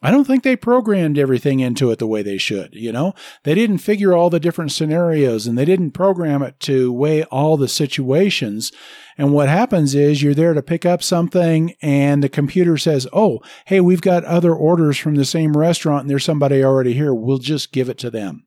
I 0.02 0.12
don't 0.12 0.26
think 0.26 0.44
they 0.44 0.56
programmed 0.56 1.18
everything 1.18 1.60
into 1.60 1.90
it 1.90 1.98
the 1.98 2.08
way 2.08 2.22
they 2.22 2.38
should. 2.38 2.76
You 2.76 2.92
know, 2.92 3.14
they 3.44 3.56
didn't 3.56 3.80
figure 3.80 4.14
all 4.14 4.30
the 4.30 4.40
different 4.40 4.72
scenarios 4.72 5.48
and 5.48 5.58
they 5.58 5.66
didn't 5.66 5.92
program 5.92 6.44
it 6.44 6.60
to 6.62 6.94
weigh 6.94 7.24
all 7.26 7.58
the 7.58 7.68
situations. 7.68 8.72
And 9.18 9.34
what 9.34 9.50
happens 9.50 9.96
is 9.96 10.22
you're 10.22 10.36
there 10.36 10.54
to 10.54 10.62
pick 10.62 10.86
up 10.86 11.02
something 11.02 11.74
and 11.82 12.24
the 12.24 12.30
computer 12.30 12.78
says, 12.78 13.08
Oh, 13.12 13.42
hey, 13.66 13.82
we've 13.82 14.02
got 14.02 14.24
other 14.24 14.54
orders 14.54 14.98
from 14.98 15.16
the 15.16 15.26
same 15.26 15.58
restaurant 15.58 16.02
and 16.02 16.10
there's 16.10 16.26
somebody 16.26 16.64
already 16.64 16.94
here. 16.94 17.14
We'll 17.14 17.40
just 17.40 17.72
give 17.72 17.90
it 17.90 17.98
to 18.00 18.12
them. 18.12 18.47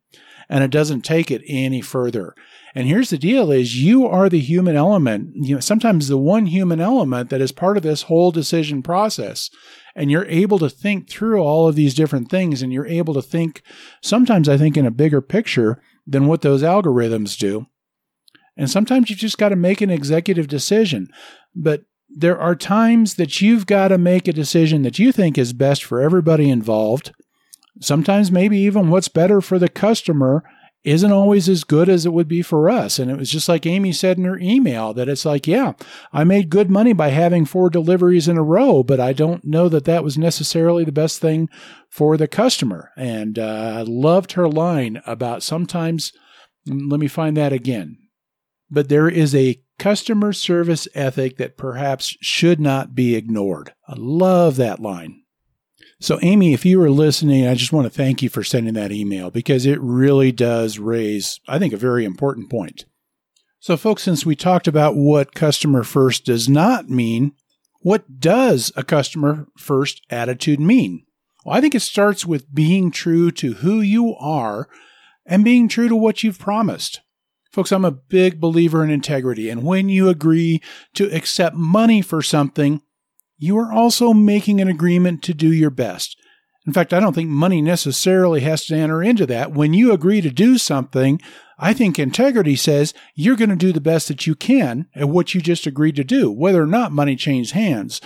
And 0.50 0.64
it 0.64 0.70
doesn't 0.70 1.02
take 1.02 1.30
it 1.30 1.42
any 1.48 1.80
further. 1.80 2.34
And 2.74 2.86
here's 2.86 3.10
the 3.10 3.18
deal 3.18 3.50
is 3.50 3.80
you 3.80 4.06
are 4.06 4.28
the 4.28 4.40
human 4.40 4.76
element, 4.76 5.30
you 5.34 5.54
know, 5.54 5.60
sometimes 5.60 6.08
the 6.08 6.18
one 6.18 6.46
human 6.46 6.80
element 6.80 7.30
that 7.30 7.40
is 7.40 7.52
part 7.52 7.76
of 7.76 7.84
this 7.84 8.02
whole 8.02 8.32
decision 8.32 8.82
process. 8.82 9.48
And 9.94 10.10
you're 10.10 10.26
able 10.26 10.58
to 10.58 10.68
think 10.68 11.08
through 11.08 11.40
all 11.40 11.68
of 11.68 11.76
these 11.76 11.94
different 11.94 12.30
things 12.30 12.62
and 12.62 12.72
you're 12.72 12.86
able 12.86 13.14
to 13.14 13.22
think 13.22 13.62
sometimes 14.02 14.48
I 14.48 14.56
think 14.56 14.76
in 14.76 14.86
a 14.86 14.90
bigger 14.90 15.20
picture 15.20 15.80
than 16.06 16.26
what 16.26 16.42
those 16.42 16.62
algorithms 16.62 17.38
do. 17.38 17.66
And 18.56 18.68
sometimes 18.68 19.08
you've 19.08 19.18
just 19.18 19.38
got 19.38 19.50
to 19.50 19.56
make 19.56 19.80
an 19.80 19.90
executive 19.90 20.48
decision. 20.48 21.08
But 21.54 21.84
there 22.08 22.38
are 22.38 22.56
times 22.56 23.14
that 23.14 23.40
you've 23.40 23.66
got 23.66 23.88
to 23.88 23.98
make 23.98 24.26
a 24.26 24.32
decision 24.32 24.82
that 24.82 24.98
you 24.98 25.12
think 25.12 25.38
is 25.38 25.52
best 25.52 25.84
for 25.84 26.00
everybody 26.00 26.50
involved. 26.50 27.12
Sometimes 27.80 28.30
maybe 28.30 28.58
even 28.58 28.90
what's 28.90 29.08
better 29.08 29.40
for 29.40 29.58
the 29.58 29.68
customer 29.68 30.44
isn't 30.82 31.12
always 31.12 31.48
as 31.48 31.64
good 31.64 31.90
as 31.90 32.06
it 32.06 32.12
would 32.12 32.28
be 32.28 32.40
for 32.40 32.70
us. 32.70 32.98
And 32.98 33.10
it 33.10 33.18
was 33.18 33.30
just 33.30 33.48
like 33.48 33.66
Amy 33.66 33.92
said 33.92 34.16
in 34.16 34.24
her 34.24 34.38
email 34.38 34.94
that 34.94 35.08
it's 35.08 35.26
like, 35.26 35.46
yeah, 35.46 35.72
I 36.12 36.24
made 36.24 36.48
good 36.48 36.70
money 36.70 36.94
by 36.94 37.08
having 37.08 37.44
four 37.44 37.68
deliveries 37.68 38.28
in 38.28 38.38
a 38.38 38.42
row, 38.42 38.82
but 38.82 38.98
I 38.98 39.12
don't 39.12 39.44
know 39.44 39.68
that 39.68 39.84
that 39.84 40.04
was 40.04 40.16
necessarily 40.16 40.84
the 40.84 40.92
best 40.92 41.20
thing 41.20 41.50
for 41.90 42.16
the 42.16 42.28
customer. 42.28 42.90
And 42.96 43.38
uh, 43.38 43.74
I 43.78 43.82
loved 43.82 44.32
her 44.32 44.48
line 44.48 45.02
about 45.06 45.42
sometimes, 45.42 46.12
let 46.66 47.00
me 47.00 47.08
find 47.08 47.36
that 47.36 47.52
again. 47.52 47.98
But 48.70 48.88
there 48.88 49.08
is 49.08 49.34
a 49.34 49.60
customer 49.78 50.32
service 50.32 50.88
ethic 50.94 51.36
that 51.38 51.58
perhaps 51.58 52.16
should 52.22 52.60
not 52.60 52.94
be 52.94 53.16
ignored. 53.16 53.72
I 53.86 53.94
love 53.96 54.56
that 54.56 54.80
line. 54.80 55.19
So, 56.02 56.18
Amy, 56.22 56.54
if 56.54 56.64
you 56.64 56.78
were 56.78 56.90
listening, 56.90 57.46
I 57.46 57.54
just 57.54 57.74
want 57.74 57.84
to 57.84 57.90
thank 57.90 58.22
you 58.22 58.30
for 58.30 58.42
sending 58.42 58.72
that 58.72 58.90
email 58.90 59.30
because 59.30 59.66
it 59.66 59.78
really 59.82 60.32
does 60.32 60.78
raise, 60.78 61.40
I 61.46 61.58
think, 61.58 61.74
a 61.74 61.78
very 61.78 62.06
important 62.06 62.48
point. 62.48 62.86
So, 63.58 63.76
folks, 63.76 64.02
since 64.02 64.24
we 64.24 64.34
talked 64.34 64.66
about 64.66 64.96
what 64.96 65.34
customer 65.34 65.82
first 65.82 66.24
does 66.24 66.48
not 66.48 66.88
mean, 66.88 67.32
what 67.82 68.18
does 68.18 68.72
a 68.76 68.82
customer 68.82 69.46
first 69.58 70.00
attitude 70.08 70.58
mean? 70.58 71.04
Well, 71.44 71.54
I 71.54 71.60
think 71.60 71.74
it 71.74 71.80
starts 71.80 72.24
with 72.24 72.54
being 72.54 72.90
true 72.90 73.30
to 73.32 73.54
who 73.54 73.82
you 73.82 74.16
are 74.16 74.68
and 75.26 75.44
being 75.44 75.68
true 75.68 75.88
to 75.90 75.96
what 75.96 76.22
you've 76.22 76.38
promised. 76.38 77.02
Folks, 77.52 77.72
I'm 77.72 77.84
a 77.84 77.90
big 77.90 78.40
believer 78.40 78.82
in 78.82 78.88
integrity, 78.88 79.50
and 79.50 79.64
when 79.64 79.90
you 79.90 80.08
agree 80.08 80.62
to 80.94 81.14
accept 81.14 81.56
money 81.56 82.00
for 82.00 82.22
something, 82.22 82.80
you 83.40 83.58
are 83.58 83.72
also 83.72 84.12
making 84.12 84.60
an 84.60 84.68
agreement 84.68 85.22
to 85.22 85.34
do 85.34 85.50
your 85.50 85.70
best. 85.70 86.16
In 86.66 86.74
fact, 86.74 86.92
I 86.92 87.00
don't 87.00 87.14
think 87.14 87.30
money 87.30 87.62
necessarily 87.62 88.42
has 88.42 88.66
to 88.66 88.76
enter 88.76 89.02
into 89.02 89.26
that. 89.26 89.52
When 89.52 89.72
you 89.72 89.92
agree 89.92 90.20
to 90.20 90.30
do 90.30 90.58
something, 90.58 91.18
I 91.58 91.72
think 91.72 91.98
integrity 91.98 92.54
says 92.54 92.92
you're 93.14 93.36
going 93.36 93.48
to 93.48 93.56
do 93.56 93.72
the 93.72 93.80
best 93.80 94.08
that 94.08 94.26
you 94.26 94.34
can 94.34 94.86
at 94.94 95.08
what 95.08 95.34
you 95.34 95.40
just 95.40 95.66
agreed 95.66 95.96
to 95.96 96.04
do, 96.04 96.30
whether 96.30 96.62
or 96.62 96.66
not 96.66 96.92
money 96.92 97.16
changes 97.16 97.52
hands. 97.52 98.02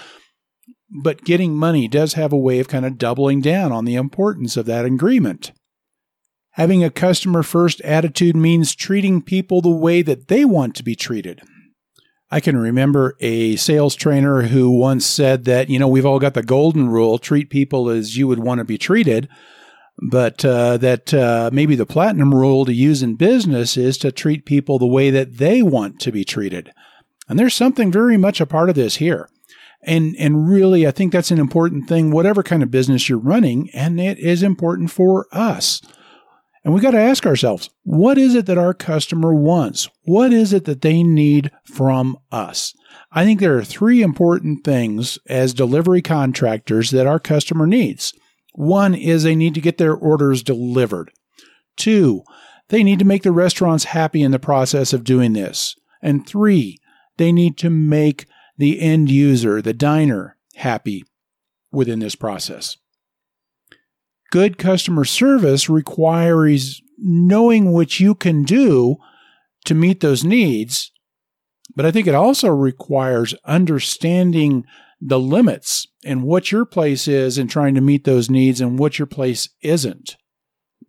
But 1.02 1.24
getting 1.24 1.56
money 1.56 1.88
does 1.88 2.14
have 2.14 2.32
a 2.32 2.38
way 2.38 2.60
of 2.60 2.68
kind 2.68 2.86
of 2.86 2.96
doubling 2.96 3.40
down 3.40 3.72
on 3.72 3.86
the 3.86 3.96
importance 3.96 4.56
of 4.56 4.66
that 4.66 4.84
agreement. 4.84 5.50
Having 6.52 6.84
a 6.84 6.90
customer 6.90 7.42
first 7.42 7.80
attitude 7.80 8.36
means 8.36 8.76
treating 8.76 9.20
people 9.20 9.60
the 9.60 9.68
way 9.68 10.00
that 10.02 10.28
they 10.28 10.44
want 10.44 10.76
to 10.76 10.84
be 10.84 10.94
treated. 10.94 11.42
I 12.34 12.40
can 12.40 12.56
remember 12.56 13.16
a 13.20 13.54
sales 13.54 13.94
trainer 13.94 14.42
who 14.42 14.68
once 14.68 15.06
said 15.06 15.44
that, 15.44 15.70
you 15.70 15.78
know, 15.78 15.86
we've 15.86 16.04
all 16.04 16.18
got 16.18 16.34
the 16.34 16.42
golden 16.42 16.88
rule 16.88 17.16
treat 17.16 17.48
people 17.48 17.88
as 17.88 18.16
you 18.16 18.26
would 18.26 18.40
want 18.40 18.58
to 18.58 18.64
be 18.64 18.76
treated, 18.76 19.28
but 20.10 20.44
uh, 20.44 20.76
that 20.78 21.14
uh, 21.14 21.50
maybe 21.52 21.76
the 21.76 21.86
platinum 21.86 22.34
rule 22.34 22.64
to 22.64 22.72
use 22.72 23.04
in 23.04 23.14
business 23.14 23.76
is 23.76 23.96
to 23.98 24.10
treat 24.10 24.46
people 24.46 24.80
the 24.80 24.84
way 24.84 25.10
that 25.10 25.36
they 25.36 25.62
want 25.62 26.00
to 26.00 26.10
be 26.10 26.24
treated. 26.24 26.72
And 27.28 27.38
there's 27.38 27.54
something 27.54 27.92
very 27.92 28.16
much 28.16 28.40
a 28.40 28.46
part 28.46 28.68
of 28.68 28.74
this 28.74 28.96
here. 28.96 29.28
And, 29.82 30.16
and 30.18 30.48
really, 30.48 30.88
I 30.88 30.90
think 30.90 31.12
that's 31.12 31.30
an 31.30 31.38
important 31.38 31.88
thing, 31.88 32.10
whatever 32.10 32.42
kind 32.42 32.64
of 32.64 32.70
business 32.72 33.08
you're 33.08 33.16
running, 33.16 33.70
and 33.72 34.00
it 34.00 34.18
is 34.18 34.42
important 34.42 34.90
for 34.90 35.28
us. 35.30 35.80
And 36.64 36.72
we 36.72 36.80
got 36.80 36.92
to 36.92 37.00
ask 37.00 37.26
ourselves, 37.26 37.68
what 37.82 38.16
is 38.16 38.34
it 38.34 38.46
that 38.46 38.56
our 38.56 38.72
customer 38.72 39.34
wants? 39.34 39.88
What 40.04 40.32
is 40.32 40.54
it 40.54 40.64
that 40.64 40.80
they 40.80 41.02
need 41.02 41.50
from 41.64 42.16
us? 42.32 42.74
I 43.12 43.24
think 43.24 43.38
there 43.38 43.56
are 43.58 43.64
three 43.64 44.00
important 44.00 44.64
things 44.64 45.18
as 45.26 45.52
delivery 45.52 46.00
contractors 46.00 46.90
that 46.90 47.06
our 47.06 47.20
customer 47.20 47.66
needs. 47.66 48.14
One 48.54 48.94
is 48.94 49.22
they 49.22 49.36
need 49.36 49.54
to 49.54 49.60
get 49.60 49.76
their 49.76 49.94
orders 49.94 50.42
delivered. 50.42 51.10
Two, 51.76 52.22
they 52.68 52.82
need 52.82 52.98
to 52.98 53.04
make 53.04 53.24
the 53.24 53.32
restaurants 53.32 53.84
happy 53.84 54.22
in 54.22 54.30
the 54.30 54.38
process 54.38 54.94
of 54.94 55.04
doing 55.04 55.34
this. 55.34 55.76
And 56.00 56.26
three, 56.26 56.78
they 57.18 57.30
need 57.30 57.58
to 57.58 57.68
make 57.68 58.26
the 58.56 58.80
end 58.80 59.10
user, 59.10 59.60
the 59.60 59.74
diner, 59.74 60.38
happy 60.54 61.04
within 61.70 61.98
this 61.98 62.14
process 62.14 62.78
good 64.34 64.58
customer 64.58 65.04
service 65.04 65.70
requires 65.70 66.82
knowing 66.98 67.70
what 67.70 68.00
you 68.00 68.16
can 68.16 68.42
do 68.42 68.96
to 69.64 69.76
meet 69.76 70.00
those 70.00 70.24
needs. 70.24 70.90
But 71.76 71.86
I 71.86 71.92
think 71.92 72.08
it 72.08 72.16
also 72.16 72.48
requires 72.48 73.36
understanding 73.44 74.64
the 75.00 75.20
limits 75.20 75.86
and 76.04 76.24
what 76.24 76.50
your 76.50 76.64
place 76.64 77.06
is 77.06 77.38
in 77.38 77.46
trying 77.46 77.76
to 77.76 77.80
meet 77.80 78.02
those 78.02 78.28
needs 78.28 78.60
and 78.60 78.76
what 78.76 78.98
your 78.98 79.06
place 79.06 79.50
isn't. 79.62 80.16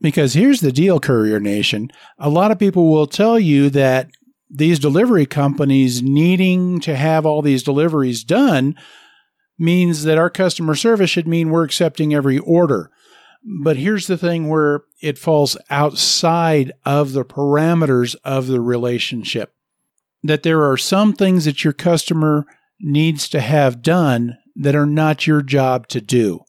Because 0.01 0.33
here's 0.33 0.61
the 0.61 0.71
deal, 0.71 0.99
Courier 0.99 1.39
Nation. 1.39 1.91
A 2.17 2.31
lot 2.31 2.49
of 2.49 2.57
people 2.57 2.91
will 2.91 3.05
tell 3.05 3.39
you 3.39 3.69
that 3.69 4.09
these 4.49 4.79
delivery 4.79 5.27
companies 5.27 6.01
needing 6.01 6.79
to 6.79 6.95
have 6.95 7.27
all 7.27 7.43
these 7.43 7.61
deliveries 7.61 8.23
done 8.23 8.73
means 9.59 10.03
that 10.03 10.17
our 10.17 10.31
customer 10.31 10.73
service 10.73 11.11
should 11.11 11.27
mean 11.27 11.51
we're 11.51 11.63
accepting 11.63 12.11
every 12.11 12.39
order. 12.39 12.89
But 13.47 13.77
here's 13.77 14.07
the 14.07 14.17
thing 14.17 14.49
where 14.49 14.81
it 15.01 15.19
falls 15.19 15.55
outside 15.69 16.71
of 16.83 17.13
the 17.13 17.23
parameters 17.23 18.15
of 18.23 18.47
the 18.47 18.59
relationship 18.59 19.53
that 20.23 20.41
there 20.41 20.63
are 20.63 20.77
some 20.77 21.13
things 21.13 21.45
that 21.45 21.63
your 21.63 21.73
customer 21.73 22.45
needs 22.79 23.29
to 23.29 23.39
have 23.39 23.83
done 23.83 24.37
that 24.55 24.75
are 24.75 24.87
not 24.87 25.27
your 25.27 25.43
job 25.43 25.87
to 25.87 26.01
do. 26.01 26.43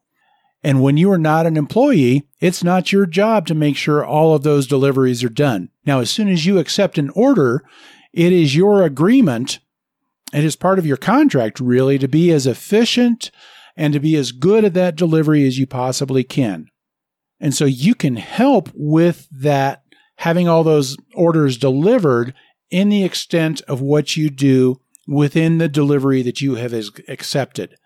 And 0.64 0.82
when 0.82 0.96
you 0.96 1.12
are 1.12 1.18
not 1.18 1.44
an 1.44 1.58
employee, 1.58 2.26
it's 2.40 2.64
not 2.64 2.90
your 2.90 3.04
job 3.04 3.46
to 3.48 3.54
make 3.54 3.76
sure 3.76 4.04
all 4.04 4.34
of 4.34 4.42
those 4.42 4.66
deliveries 4.66 5.22
are 5.22 5.28
done. 5.28 5.68
Now, 5.84 6.00
as 6.00 6.10
soon 6.10 6.28
as 6.28 6.46
you 6.46 6.58
accept 6.58 6.96
an 6.96 7.10
order, 7.10 7.62
it 8.14 8.32
is 8.32 8.56
your 8.56 8.82
agreement, 8.82 9.58
it 10.32 10.42
is 10.42 10.56
part 10.56 10.78
of 10.78 10.86
your 10.86 10.96
contract 10.96 11.60
really 11.60 11.98
to 11.98 12.08
be 12.08 12.32
as 12.32 12.46
efficient 12.46 13.30
and 13.76 13.92
to 13.92 14.00
be 14.00 14.16
as 14.16 14.32
good 14.32 14.64
at 14.64 14.74
that 14.74 14.96
delivery 14.96 15.46
as 15.46 15.58
you 15.58 15.66
possibly 15.66 16.24
can. 16.24 16.70
And 17.40 17.54
so 17.54 17.64
you 17.64 17.94
can 17.94 18.16
help 18.16 18.70
with 18.74 19.28
that, 19.30 19.82
having 20.16 20.48
all 20.48 20.64
those 20.64 20.96
orders 21.14 21.58
delivered 21.58 22.34
in 22.70 22.88
the 22.88 23.04
extent 23.04 23.60
of 23.62 23.80
what 23.80 24.16
you 24.16 24.30
do 24.30 24.80
within 25.06 25.58
the 25.58 25.68
delivery 25.68 26.22
that 26.22 26.40
you 26.40 26.56
have 26.56 26.72
accepted. 27.08 27.76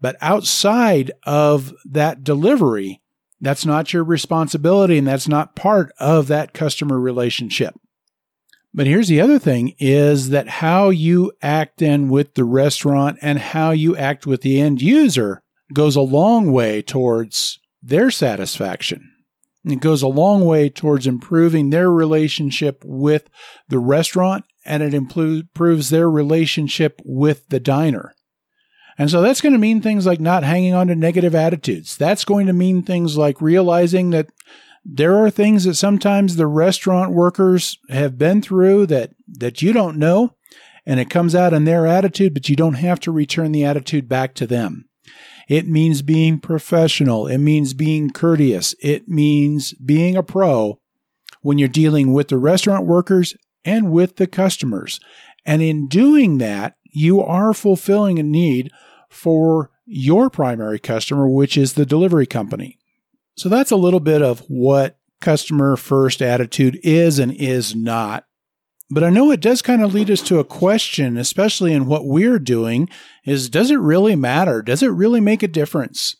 But 0.00 0.16
outside 0.20 1.12
of 1.24 1.72
that 1.84 2.24
delivery, 2.24 3.00
that's 3.40 3.66
not 3.66 3.92
your 3.92 4.04
responsibility 4.04 4.98
and 4.98 5.06
that's 5.06 5.28
not 5.28 5.54
part 5.54 5.92
of 5.98 6.28
that 6.28 6.54
customer 6.54 6.98
relationship. 6.98 7.74
But 8.72 8.88
here's 8.88 9.08
the 9.08 9.20
other 9.20 9.38
thing 9.38 9.74
is 9.78 10.30
that 10.30 10.48
how 10.48 10.90
you 10.90 11.30
act 11.40 11.78
then 11.78 12.08
with 12.08 12.34
the 12.34 12.44
restaurant 12.44 13.18
and 13.22 13.38
how 13.38 13.70
you 13.70 13.96
act 13.96 14.26
with 14.26 14.40
the 14.40 14.60
end 14.60 14.82
user 14.82 15.42
goes 15.72 15.94
a 15.94 16.00
long 16.00 16.50
way 16.50 16.82
towards 16.82 17.60
their 17.84 18.10
satisfaction. 18.10 19.10
It 19.64 19.80
goes 19.80 20.02
a 20.02 20.08
long 20.08 20.44
way 20.44 20.68
towards 20.68 21.06
improving 21.06 21.70
their 21.70 21.90
relationship 21.90 22.82
with 22.84 23.28
the 23.68 23.78
restaurant 23.78 24.44
and 24.64 24.82
it 24.82 24.94
improves 24.94 25.90
their 25.90 26.10
relationship 26.10 27.00
with 27.04 27.48
the 27.48 27.60
diner. 27.60 28.14
And 28.96 29.10
so 29.10 29.20
that's 29.20 29.40
going 29.40 29.52
to 29.52 29.58
mean 29.58 29.80
things 29.80 30.06
like 30.06 30.20
not 30.20 30.44
hanging 30.44 30.74
on 30.74 30.86
to 30.86 30.94
negative 30.94 31.34
attitudes. 31.34 31.96
That's 31.96 32.24
going 32.24 32.46
to 32.46 32.52
mean 32.52 32.82
things 32.82 33.16
like 33.16 33.40
realizing 33.40 34.10
that 34.10 34.28
there 34.84 35.16
are 35.16 35.30
things 35.30 35.64
that 35.64 35.74
sometimes 35.74 36.36
the 36.36 36.46
restaurant 36.46 37.12
workers 37.12 37.78
have 37.88 38.18
been 38.18 38.42
through 38.42 38.86
that, 38.86 39.12
that 39.26 39.62
you 39.62 39.72
don't 39.72 39.96
know, 39.96 40.36
and 40.86 41.00
it 41.00 41.10
comes 41.10 41.34
out 41.34 41.54
in 41.54 41.64
their 41.64 41.86
attitude, 41.86 42.34
but 42.34 42.48
you 42.48 42.56
don't 42.56 42.74
have 42.74 43.00
to 43.00 43.10
return 43.10 43.52
the 43.52 43.64
attitude 43.64 44.08
back 44.08 44.34
to 44.34 44.46
them. 44.46 44.88
It 45.48 45.66
means 45.68 46.02
being 46.02 46.38
professional. 46.38 47.26
It 47.26 47.38
means 47.38 47.74
being 47.74 48.10
courteous. 48.10 48.74
It 48.80 49.08
means 49.08 49.74
being 49.74 50.16
a 50.16 50.22
pro 50.22 50.80
when 51.42 51.58
you're 51.58 51.68
dealing 51.68 52.12
with 52.12 52.28
the 52.28 52.38
restaurant 52.38 52.86
workers 52.86 53.34
and 53.64 53.90
with 53.90 54.16
the 54.16 54.26
customers. 54.26 55.00
And 55.44 55.60
in 55.62 55.88
doing 55.88 56.38
that, 56.38 56.76
you 56.84 57.20
are 57.20 57.52
fulfilling 57.52 58.18
a 58.18 58.22
need 58.22 58.70
for 59.10 59.70
your 59.84 60.30
primary 60.30 60.78
customer, 60.78 61.28
which 61.28 61.58
is 61.58 61.74
the 61.74 61.84
delivery 61.84 62.26
company. 62.26 62.78
So 63.36 63.48
that's 63.48 63.70
a 63.70 63.76
little 63.76 64.00
bit 64.00 64.22
of 64.22 64.40
what 64.48 64.98
customer 65.20 65.76
first 65.76 66.22
attitude 66.22 66.78
is 66.82 67.18
and 67.18 67.32
is 67.32 67.74
not. 67.74 68.24
But 68.90 69.02
I 69.02 69.10
know 69.10 69.30
it 69.30 69.40
does 69.40 69.62
kind 69.62 69.82
of 69.82 69.94
lead 69.94 70.10
us 70.10 70.20
to 70.22 70.38
a 70.38 70.44
question, 70.44 71.16
especially 71.16 71.72
in 71.72 71.86
what 71.86 72.06
we're 72.06 72.38
doing, 72.38 72.88
is 73.24 73.48
does 73.48 73.70
it 73.70 73.78
really 73.78 74.14
matter? 74.14 74.62
Does 74.62 74.82
it 74.82 74.88
really 74.88 75.20
make 75.20 75.42
a 75.42 75.48
difference? 75.48 76.16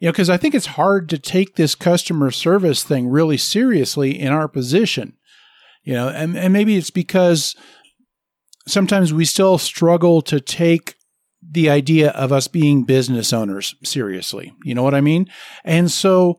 You 0.00 0.06
know, 0.06 0.12
because 0.12 0.30
I 0.30 0.36
think 0.36 0.54
it's 0.54 0.66
hard 0.66 1.08
to 1.10 1.18
take 1.18 1.56
this 1.56 1.74
customer 1.74 2.30
service 2.30 2.82
thing 2.82 3.08
really 3.08 3.36
seriously 3.36 4.18
in 4.18 4.32
our 4.32 4.48
position. 4.48 5.14
You 5.82 5.94
know, 5.94 6.08
and, 6.08 6.36
and 6.36 6.52
maybe 6.52 6.76
it's 6.76 6.90
because 6.90 7.54
sometimes 8.66 9.12
we 9.12 9.24
still 9.24 9.58
struggle 9.58 10.22
to 10.22 10.40
take 10.40 10.94
the 11.42 11.70
idea 11.70 12.10
of 12.10 12.32
us 12.32 12.48
being 12.48 12.84
business 12.84 13.32
owners 13.32 13.74
seriously. 13.84 14.52
You 14.64 14.74
know 14.74 14.82
what 14.82 14.94
I 14.94 15.00
mean? 15.00 15.26
And 15.64 15.90
so, 15.90 16.38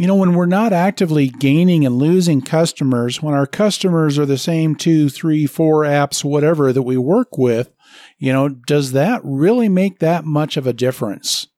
you 0.00 0.06
know, 0.06 0.14
when 0.14 0.32
we're 0.32 0.46
not 0.46 0.72
actively 0.72 1.28
gaining 1.28 1.84
and 1.84 1.98
losing 1.98 2.40
customers, 2.40 3.20
when 3.20 3.34
our 3.34 3.46
customers 3.46 4.18
are 4.18 4.24
the 4.24 4.38
same 4.38 4.74
two, 4.74 5.10
three, 5.10 5.44
four 5.46 5.82
apps, 5.82 6.24
whatever 6.24 6.72
that 6.72 6.84
we 6.84 6.96
work 6.96 7.36
with, 7.36 7.70
you 8.16 8.32
know, 8.32 8.48
does 8.48 8.92
that 8.92 9.20
really 9.22 9.68
make 9.68 9.98
that 9.98 10.24
much 10.24 10.56
of 10.56 10.66
a 10.66 10.72
difference? 10.72 11.48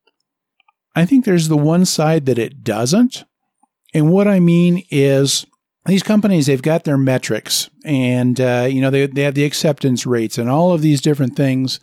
I 0.97 1.07
think 1.07 1.25
there's 1.25 1.47
the 1.47 1.57
one 1.57 1.85
side 1.85 2.27
that 2.27 2.37
it 2.37 2.65
doesn't. 2.65 3.23
And 3.95 4.11
what 4.11 4.27
I 4.27 4.41
mean 4.41 4.83
is, 4.91 5.47
these 5.87 6.03
companies 6.03 6.47
they've 6.47 6.61
got 6.61 6.83
their 6.83 6.99
metrics 6.99 7.71
and 7.85 8.41
uh, 8.41 8.67
you 8.69 8.81
know 8.81 8.91
they, 8.91 9.07
they 9.07 9.23
have 9.23 9.35
the 9.35 9.45
acceptance 9.45 10.05
rates 10.05 10.37
and 10.37 10.51
all 10.51 10.73
of 10.73 10.81
these 10.81 11.01
different 11.01 11.35
things 11.35 11.81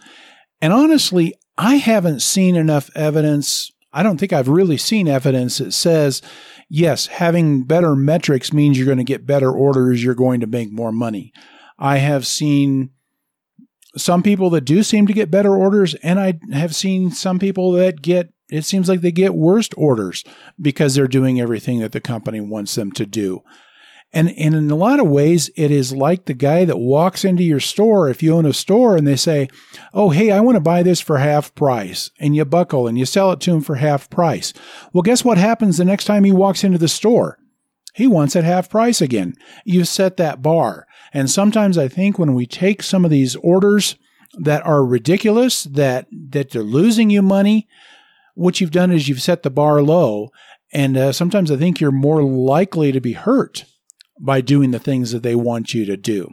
and 0.61 0.71
honestly 0.71 1.33
i 1.57 1.75
haven't 1.75 2.21
seen 2.21 2.55
enough 2.55 2.89
evidence 2.95 3.73
i 3.93 4.03
don't 4.03 4.17
think 4.17 4.33
i've 4.33 4.47
really 4.47 4.77
seen 4.77 5.07
evidence 5.07 5.57
that 5.57 5.71
says 5.71 6.21
yes 6.69 7.07
having 7.07 7.63
better 7.63 7.95
metrics 7.95 8.53
means 8.53 8.77
you're 8.77 8.85
going 8.85 8.97
to 8.97 9.03
get 9.03 9.25
better 9.25 9.51
orders 9.51 10.03
you're 10.03 10.15
going 10.15 10.39
to 10.39 10.47
make 10.47 10.71
more 10.71 10.91
money. 10.91 11.31
I 11.81 11.99
have 11.99 12.27
seen 12.27 12.89
some 13.95 14.21
people 14.21 14.49
that 14.51 14.65
do 14.65 14.83
seem 14.83 15.07
to 15.07 15.13
get 15.13 15.31
better 15.31 15.55
orders 15.55 15.95
and 15.95 16.19
i 16.19 16.39
have 16.51 16.75
seen 16.75 17.11
some 17.11 17.39
people 17.39 17.71
that 17.73 18.01
get 18.01 18.33
it 18.51 18.65
seems 18.65 18.89
like 18.89 19.01
they 19.01 19.11
get 19.11 19.35
worst 19.35 19.73
orders 19.77 20.23
because 20.59 20.95
they're 20.95 21.07
doing 21.07 21.39
everything 21.39 21.79
that 21.79 21.91
the 21.91 22.01
company 22.01 22.41
wants 22.41 22.75
them 22.75 22.91
to 22.91 23.05
do 23.05 23.41
and, 24.11 24.29
and 24.37 24.55
in 24.55 24.71
a 24.71 24.75
lot 24.75 24.99
of 24.99 25.07
ways, 25.07 25.51
it 25.55 25.69
is 25.69 25.93
like 25.93 26.25
the 26.25 26.33
guy 26.33 26.65
that 26.65 26.79
walks 26.79 27.23
into 27.23 27.43
your 27.43 27.59
store, 27.59 28.09
if 28.09 28.23
you 28.23 28.35
own 28.35 28.45
a 28.47 28.53
store, 28.53 28.97
and 28.97 29.05
they 29.05 29.15
say, 29.15 29.47
Oh, 29.93 30.09
hey, 30.09 30.31
I 30.31 30.39
want 30.39 30.55
to 30.55 30.61
buy 30.61 30.81
this 30.81 30.99
for 30.99 31.19
half 31.19 31.53
price. 31.53 32.09
And 32.19 32.35
you 32.35 32.43
buckle 32.45 32.87
and 32.87 32.97
you 32.97 33.05
sell 33.05 33.31
it 33.31 33.39
to 33.41 33.51
him 33.51 33.61
for 33.61 33.75
half 33.75 34.09
price. 34.09 34.51
Well, 34.93 35.03
guess 35.03 35.23
what 35.23 35.37
happens 35.37 35.77
the 35.77 35.85
next 35.85 36.05
time 36.05 36.23
he 36.23 36.31
walks 36.31 36.63
into 36.63 36.79
the 36.79 36.87
store? 36.87 37.37
He 37.93 38.07
wants 38.07 38.35
it 38.35 38.43
half 38.43 38.69
price 38.69 38.99
again. 38.99 39.35
You 39.63 39.85
set 39.85 40.17
that 40.17 40.41
bar. 40.41 40.87
And 41.13 41.29
sometimes 41.29 41.77
I 41.77 41.87
think 41.87 42.17
when 42.17 42.33
we 42.33 42.47
take 42.47 42.81
some 42.81 43.05
of 43.05 43.11
these 43.11 43.35
orders 43.37 43.95
that 44.39 44.65
are 44.65 44.83
ridiculous, 44.83 45.63
that, 45.63 46.07
that 46.29 46.51
they're 46.51 46.63
losing 46.63 47.09
you 47.11 47.21
money, 47.21 47.67
what 48.33 48.59
you've 48.59 48.71
done 48.71 48.91
is 48.91 49.07
you've 49.07 49.21
set 49.21 49.43
the 49.43 49.49
bar 49.51 49.81
low. 49.83 50.29
And 50.71 50.97
uh, 50.97 51.11
sometimes 51.11 51.51
I 51.51 51.57
think 51.57 51.79
you're 51.79 51.91
more 51.91 52.23
likely 52.23 52.91
to 52.91 53.01
be 53.01 53.13
hurt 53.13 53.65
by 54.19 54.41
doing 54.41 54.71
the 54.71 54.79
things 54.79 55.11
that 55.11 55.23
they 55.23 55.35
want 55.35 55.73
you 55.73 55.85
to 55.85 55.97
do. 55.97 56.31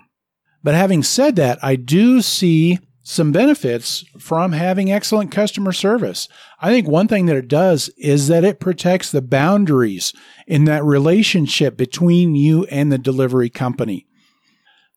But 0.62 0.74
having 0.74 1.02
said 1.02 1.36
that, 1.36 1.58
I 1.62 1.76
do 1.76 2.20
see 2.20 2.78
some 3.08 3.30
benefits 3.30 4.04
from 4.18 4.50
having 4.50 4.90
excellent 4.90 5.30
customer 5.30 5.70
service. 5.70 6.26
I 6.60 6.70
think 6.70 6.88
one 6.88 7.06
thing 7.06 7.26
that 7.26 7.36
it 7.36 7.46
does 7.46 7.88
is 7.96 8.26
that 8.26 8.42
it 8.42 8.58
protects 8.58 9.12
the 9.12 9.22
boundaries 9.22 10.12
in 10.48 10.64
that 10.64 10.82
relationship 10.84 11.76
between 11.76 12.34
you 12.34 12.64
and 12.64 12.90
the 12.90 12.98
delivery 12.98 13.48
company. 13.48 14.08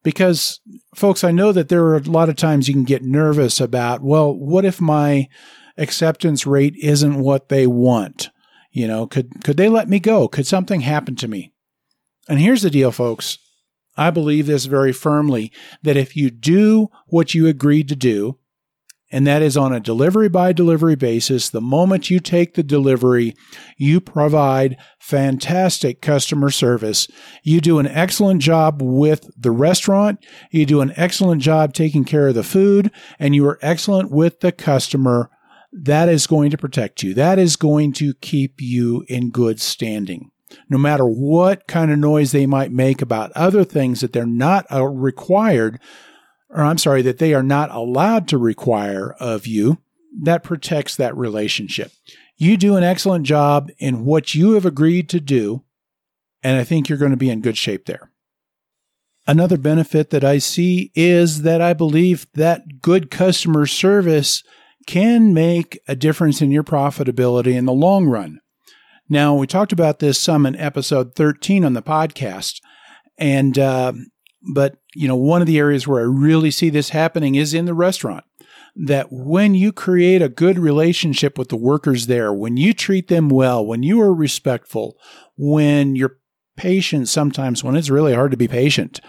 Because, 0.01 0.59
folks, 0.95 1.23
I 1.23 1.29
know 1.29 1.51
that 1.51 1.69
there 1.69 1.85
are 1.85 1.97
a 1.97 2.01
lot 2.01 2.29
of 2.29 2.35
times 2.35 2.67
you 2.67 2.73
can 2.73 2.83
get 2.83 3.03
nervous 3.03 3.61
about, 3.61 4.01
well, 4.01 4.33
what 4.33 4.65
if 4.65 4.81
my 4.81 5.27
acceptance 5.77 6.47
rate 6.47 6.75
isn't 6.77 7.19
what 7.19 7.49
they 7.49 7.67
want? 7.67 8.31
You 8.71 8.87
know, 8.87 9.05
could, 9.05 9.43
could 9.43 9.57
they 9.57 9.69
let 9.69 9.87
me 9.87 9.99
go? 9.99 10.27
Could 10.27 10.47
something 10.47 10.81
happen 10.81 11.15
to 11.17 11.27
me? 11.27 11.53
And 12.29 12.39
here's 12.39 12.61
the 12.61 12.69
deal, 12.69 12.91
folks. 12.91 13.39
I 13.97 14.11
believe 14.11 14.45
this 14.45 14.65
very 14.65 14.93
firmly 14.93 15.51
that 15.81 15.97
if 15.97 16.15
you 16.15 16.29
do 16.29 16.89
what 17.07 17.33
you 17.33 17.47
agreed 17.47 17.89
to 17.89 17.95
do, 17.95 18.37
and 19.11 19.25
that 19.25 19.41
is 19.41 19.57
on 19.57 19.73
a 19.73 19.79
delivery 19.79 20.29
by 20.29 20.53
delivery 20.53 20.95
basis, 20.95 21.49
the 21.49 21.59
moment 21.59 22.11
you 22.11 22.19
take 22.19 22.53
the 22.53 22.61
delivery, 22.61 23.35
you 23.75 23.99
provide 23.99 24.77
fantastic 24.99 25.99
customer 25.99 26.51
service. 26.51 27.07
You 27.41 27.59
do 27.59 27.79
an 27.79 27.87
excellent 27.87 28.43
job 28.43 28.83
with 28.83 29.27
the 29.35 29.49
restaurant. 29.49 30.23
You 30.51 30.67
do 30.67 30.81
an 30.81 30.93
excellent 30.95 31.41
job 31.41 31.73
taking 31.73 32.05
care 32.05 32.27
of 32.27 32.35
the 32.35 32.43
food 32.43 32.91
and 33.17 33.33
you 33.33 33.47
are 33.47 33.57
excellent 33.63 34.11
with 34.11 34.41
the 34.41 34.51
customer. 34.51 35.31
That 35.73 36.07
is 36.07 36.27
going 36.27 36.51
to 36.51 36.57
protect 36.57 37.01
you. 37.01 37.15
That 37.15 37.39
is 37.39 37.55
going 37.55 37.93
to 37.93 38.13
keep 38.13 38.61
you 38.61 39.05
in 39.07 39.31
good 39.31 39.59
standing 39.59 40.29
no 40.69 40.77
matter 40.77 41.05
what 41.05 41.67
kind 41.67 41.91
of 41.91 41.99
noise 41.99 42.31
they 42.31 42.45
might 42.45 42.71
make 42.71 43.01
about 43.01 43.31
other 43.33 43.63
things 43.63 44.01
that 44.01 44.13
they're 44.13 44.25
not 44.25 44.65
uh, 44.71 44.85
required, 44.85 45.79
or 46.49 46.63
I'm 46.63 46.77
sorry, 46.77 47.01
that 47.03 47.17
they 47.17 47.33
are 47.33 47.43
not 47.43 47.71
allowed 47.71 48.27
to 48.29 48.37
require 48.37 49.15
of 49.19 49.45
you, 49.45 49.77
that 50.21 50.43
protects 50.43 50.95
that 50.95 51.15
relationship. 51.15 51.91
You 52.37 52.57
do 52.57 52.75
an 52.75 52.83
excellent 52.83 53.25
job 53.25 53.69
in 53.77 54.05
what 54.05 54.33
you 54.33 54.51
have 54.51 54.65
agreed 54.65 55.09
to 55.09 55.19
do, 55.19 55.63
and 56.41 56.57
I 56.57 56.63
think 56.63 56.89
you're 56.89 56.97
going 56.97 57.11
to 57.11 57.17
be 57.17 57.29
in 57.29 57.41
good 57.41 57.57
shape 57.57 57.85
there. 57.85 58.11
Another 59.27 59.57
benefit 59.57 60.09
that 60.09 60.23
I 60.23 60.39
see 60.39 60.91
is 60.95 61.43
that 61.43 61.61
I 61.61 61.73
believe 61.73 62.25
that 62.33 62.81
good 62.81 63.11
customer 63.11 63.67
service 63.67 64.43
can 64.87 65.35
make 65.35 65.79
a 65.87 65.95
difference 65.95 66.41
in 66.41 66.49
your 66.49 66.63
profitability 66.63 67.53
in 67.53 67.65
the 67.65 67.73
long 67.73 68.07
run. 68.07 68.39
Now, 69.09 69.33
we 69.33 69.47
talked 69.47 69.71
about 69.71 69.99
this 69.99 70.19
some 70.19 70.45
in 70.45 70.55
episode 70.55 71.15
13 71.15 71.65
on 71.65 71.73
the 71.73 71.81
podcast. 71.81 72.61
And, 73.17 73.57
uh, 73.57 73.93
but, 74.53 74.77
you 74.95 75.07
know, 75.07 75.15
one 75.15 75.41
of 75.41 75.47
the 75.47 75.57
areas 75.57 75.87
where 75.87 75.99
I 75.99 76.05
really 76.05 76.51
see 76.51 76.69
this 76.69 76.89
happening 76.89 77.35
is 77.35 77.53
in 77.53 77.65
the 77.65 77.73
restaurant. 77.73 78.23
That 78.75 79.07
when 79.11 79.55
you 79.55 79.73
create 79.73 80.21
a 80.21 80.29
good 80.29 80.59
relationship 80.59 81.37
with 81.37 81.49
the 81.49 81.57
workers 81.57 82.05
there, 82.05 82.31
when 82.31 82.55
you 82.55 82.73
treat 82.73 83.07
them 83.07 83.27
well, 83.27 83.65
when 83.65 83.83
you 83.83 83.99
are 83.99 84.13
respectful, 84.13 84.95
when 85.35 85.95
you're 85.95 86.19
patient 86.55 87.09
sometimes, 87.09 87.63
when 87.63 87.75
it's 87.75 87.89
really 87.89 88.13
hard 88.13 88.31
to 88.31 88.37
be 88.37 88.47
patient, 88.47 89.01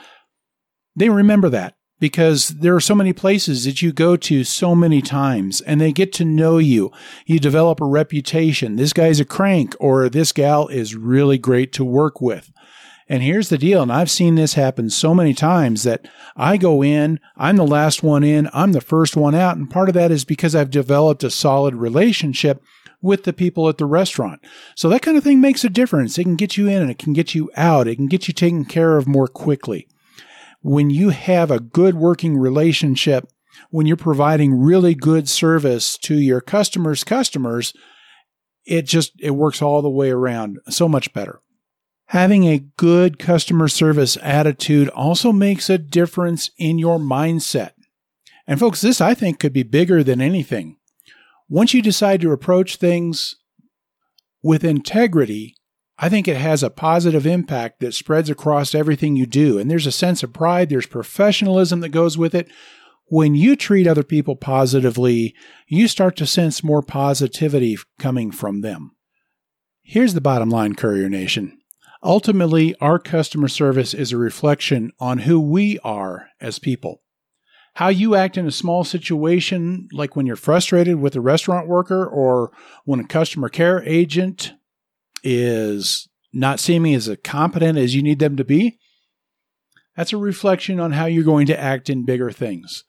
they 0.97 1.11
remember 1.11 1.51
that 1.51 1.77
because 2.01 2.49
there 2.49 2.75
are 2.75 2.81
so 2.81 2.95
many 2.95 3.13
places 3.13 3.65
that 3.65 3.83
you 3.83 3.93
go 3.93 4.17
to 4.17 4.43
so 4.43 4.75
many 4.75 5.01
times 5.01 5.61
and 5.61 5.81
they 5.81 5.93
get 5.93 6.13
to 6.15 6.25
know 6.25 6.59
you. 6.59 6.91
You 7.27 7.39
develop 7.39 7.81
a 7.81 7.87
reputation. 7.87 8.77
This 8.77 8.93
guy's 8.93 9.21
a 9.21 9.25
crank 9.25 9.77
or 9.79 10.09
this 10.09 10.33
gal 10.33 10.67
is 10.69 10.97
really 10.97 11.39
great 11.39 11.73
to 11.75 11.85
work 11.85 12.21
with. 12.21 12.51
And 13.09 13.25
here's 13.25 13.49
the 13.49 13.59
deal, 13.59 13.83
and 13.83 13.93
I've 13.93 14.11
seen 14.11 14.37
this 14.37 14.55
happen 14.55 14.89
so 14.89 15.17
many 15.17 15.35
times 15.35 15.83
that 15.83 16.07
I 16.37 16.57
go 16.57 16.81
in, 16.81 17.19
I'm 17.37 17.57
the 17.57 17.67
last 17.67 18.05
one 18.05 18.23
in, 18.23 18.49
I'm 18.55 18.71
the 18.71 18.81
first 18.81 19.17
one 19.17 19.35
out, 19.35 19.57
and 19.57 19.69
part 19.69 19.89
of 19.89 19.95
that 19.95 20.13
is 20.13 20.25
because 20.25 20.55
I've 20.55 20.71
developed 20.71 21.25
a 21.25 21.31
solid 21.31 21.75
relationship 21.75 22.63
with 23.03 23.25
the 23.25 23.33
people 23.33 23.69
at 23.69 23.79
the 23.79 23.87
restaurant. 23.87 24.41
So 24.77 24.89
that 24.89 25.03
kind 25.03 25.17
of 25.17 25.25
thing 25.25 25.41
makes 25.41 25.65
a 25.65 25.69
difference. 25.69 26.19
It 26.19 26.23
can 26.23 26.37
get 26.37 26.57
you 26.57 26.69
in 26.69 26.83
and 26.83 26.91
it 26.91 26.99
can 26.99 27.13
get 27.13 27.35
you 27.35 27.51
out. 27.57 27.89
It 27.89 27.97
can 27.97 28.07
get 28.07 28.29
you 28.29 28.35
taken 28.35 28.65
care 28.65 28.97
of 28.97 29.09
more 29.09 29.27
quickly 29.27 29.89
when 30.61 30.91
you 30.91 31.11
have 31.11 31.51
a 31.51 31.61
good 31.61 31.95
working 31.95 32.37
relationship, 32.37 33.27
when 33.71 33.87
you're 33.87 33.97
providing 33.97 34.61
really 34.61 34.95
good 34.95 35.29
service 35.29 35.97
to 35.99 36.15
your 36.15 36.41
customers' 36.41 37.05
customers, 37.05 37.73
it 38.65 38.83
just 38.83 39.13
it 39.21 39.33
works 39.33 39.63
all 39.63 39.83
the 39.83 39.91
way 39.91 40.11
around 40.11 40.59
so 40.69 40.89
much 40.89 41.13
better. 41.13 41.41
Having 42.07 42.45
a 42.45 42.65
good 42.77 43.19
customer 43.19 43.69
service 43.69 44.19
attitude 44.21 44.89
also 44.89 45.33
makes 45.33 45.71
a 45.71 45.79
difference 45.79 46.51
in 46.59 46.79
your 46.79 46.99
mindset. 46.99 47.71
And 48.47 48.59
folks, 48.59 48.81
this 48.81 49.01
I 49.01 49.15
think 49.15 49.39
could 49.39 49.53
be 49.53 49.63
bigger 49.63 50.03
than 50.03 50.21
anything. 50.21 50.77
Once 51.49 51.73
you 51.73 51.81
decide 51.81 52.21
to 52.21 52.33
approach 52.33 52.77
things 52.77 53.37
with 54.43 54.65
integrity, 54.65 55.55
I 56.03 56.09
think 56.09 56.27
it 56.27 56.39
has 56.39 56.63
a 56.63 56.71
positive 56.71 57.27
impact 57.27 57.81
that 57.81 57.93
spreads 57.93 58.31
across 58.31 58.75
everything 58.75 59.17
you 59.17 59.27
do. 59.27 59.59
And 59.59 59.71
there's 59.71 59.87
a 59.87 59.93
sense 59.93 60.23
of 60.23 60.33
pride, 60.33 60.71
there's 60.71 60.87
professionalism 60.87 61.81
that 61.81 61.91
goes 61.91 62.17
with 62.17 62.35
it. 62.35 62.49
When 63.09 63.35
you 63.35 63.55
treat 63.55 63.87
other 63.87 64.03
people 64.03 64.35
positively, 64.35 65.35
you 65.69 65.89
start 65.89 66.17
to 66.17 66.27
sense 66.27 66.65
more 66.65 66.81
positivity 66.81 67.77
coming 67.99 68.31
from 68.31 68.63
them. 68.63 68.93
Here's 69.83 70.15
the 70.15 70.23
bottom 70.23 70.49
line, 70.49 70.75
Courier 70.75 71.11
Nation. 71.11 71.59
Ultimately, 72.03 72.75
our 72.77 72.99
customer 72.99 73.49
service 73.49 73.93
is 73.93 74.11
a 74.11 74.17
reflection 74.17 74.93
on 75.01 75.19
who 75.19 75.39
we 75.39 75.79
are 75.81 76.29
as 76.41 76.59
people. 76.59 77.03
How 77.75 77.89
you 77.89 78.15
act 78.15 78.39
in 78.39 78.47
a 78.47 78.53
small 78.53 78.85
situation, 78.85 79.89
like 79.93 80.17
when 80.17 80.25
you're 80.25 80.37
frustrated 80.37 80.97
with 80.97 81.15
a 81.15 81.21
restaurant 81.21 81.69
worker 81.69 82.07
or 82.07 82.53
when 82.85 83.01
a 83.01 83.07
customer 83.07 83.51
care 83.51 83.83
agent 83.85 84.55
is 85.23 86.09
not 86.33 86.61
seeming 86.61 86.95
as 86.95 87.11
competent 87.25 87.79
as 87.79 87.95
you 87.95 88.03
need 88.03 88.19
them 88.19 88.37
to 88.37 88.45
be, 88.45 88.79
that's 89.97 90.13
a 90.13 90.17
reflection 90.17 90.81
on 90.81 90.93
how 90.93 91.07
you're 91.07 91.25
going 91.25 91.47
to 91.47 91.61
act 91.61 91.91
in 91.91 92.05
bigger 92.05 92.31
things. 92.31 92.85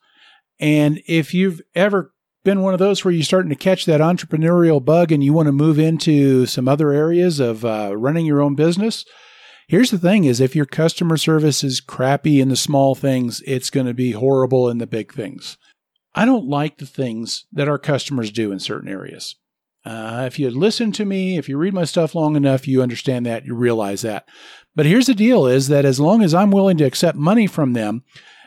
And 0.60 1.02
if 1.06 1.34
you've 1.34 1.60
ever 1.74 2.12
been 2.44 2.62
one 2.62 2.72
of 2.72 2.80
those 2.80 3.04
where 3.04 3.12
you're 3.12 3.24
starting 3.24 3.50
to 3.50 3.56
catch 3.56 3.84
that 3.84 4.00
entrepreneurial 4.00 4.84
bug 4.84 5.12
and 5.12 5.22
you 5.22 5.32
want 5.32 5.46
to 5.46 5.52
move 5.52 5.78
into 5.78 6.46
some 6.46 6.68
other 6.68 6.92
areas 6.92 7.40
of 7.40 7.64
uh, 7.64 7.96
running 7.96 8.26
your 8.26 8.40
own 8.40 8.54
business, 8.54 9.04
here's 9.68 9.90
the 9.90 9.98
thing 9.98 10.24
is 10.24 10.40
if 10.40 10.56
your 10.56 10.66
customer 10.66 11.16
service 11.16 11.62
is 11.62 11.80
crappy 11.80 12.40
in 12.40 12.48
the 12.48 12.56
small 12.56 12.94
things, 12.94 13.42
it's 13.46 13.70
going 13.70 13.86
to 13.86 13.94
be 13.94 14.12
horrible 14.12 14.68
in 14.68 14.78
the 14.78 14.86
big 14.86 15.12
things. 15.12 15.56
I 16.14 16.24
don't 16.24 16.46
like 16.46 16.78
the 16.78 16.86
things 16.86 17.46
that 17.52 17.68
our 17.68 17.78
customers 17.78 18.30
do 18.30 18.52
in 18.52 18.58
certain 18.58 18.88
areas. 18.88 19.36
Uh, 19.84 20.24
if 20.26 20.38
you 20.38 20.50
listen 20.50 20.92
to 20.92 21.04
me, 21.04 21.36
if 21.36 21.48
you 21.48 21.56
read 21.56 21.74
my 21.74 21.84
stuff 21.84 22.14
long 22.14 22.36
enough, 22.36 22.68
you 22.68 22.82
understand 22.82 23.26
that, 23.26 23.44
you 23.44 23.54
realize 23.54 24.02
that. 24.02 24.28
But 24.74 24.86
here's 24.86 25.06
the 25.06 25.14
deal 25.14 25.46
is 25.46 25.68
that 25.68 25.84
as 25.84 25.98
long 25.98 26.22
as 26.22 26.34
I'm 26.34 26.50
willing 26.50 26.76
to 26.78 26.84
accept 26.84 27.18
money 27.18 27.46
from 27.46 27.72
them, 27.72 28.04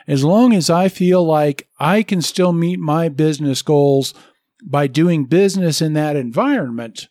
as 0.08 0.24
long 0.24 0.54
as 0.54 0.70
I 0.70 0.88
feel 0.88 1.24
like 1.24 1.68
I 1.78 2.02
can 2.02 2.22
still 2.22 2.52
meet 2.52 2.78
my 2.78 3.08
business 3.08 3.60
goals 3.62 4.14
by 4.64 4.86
doing 4.86 5.26
business 5.26 5.82
in 5.82 5.92
that 5.92 6.16
environment, 6.16 7.08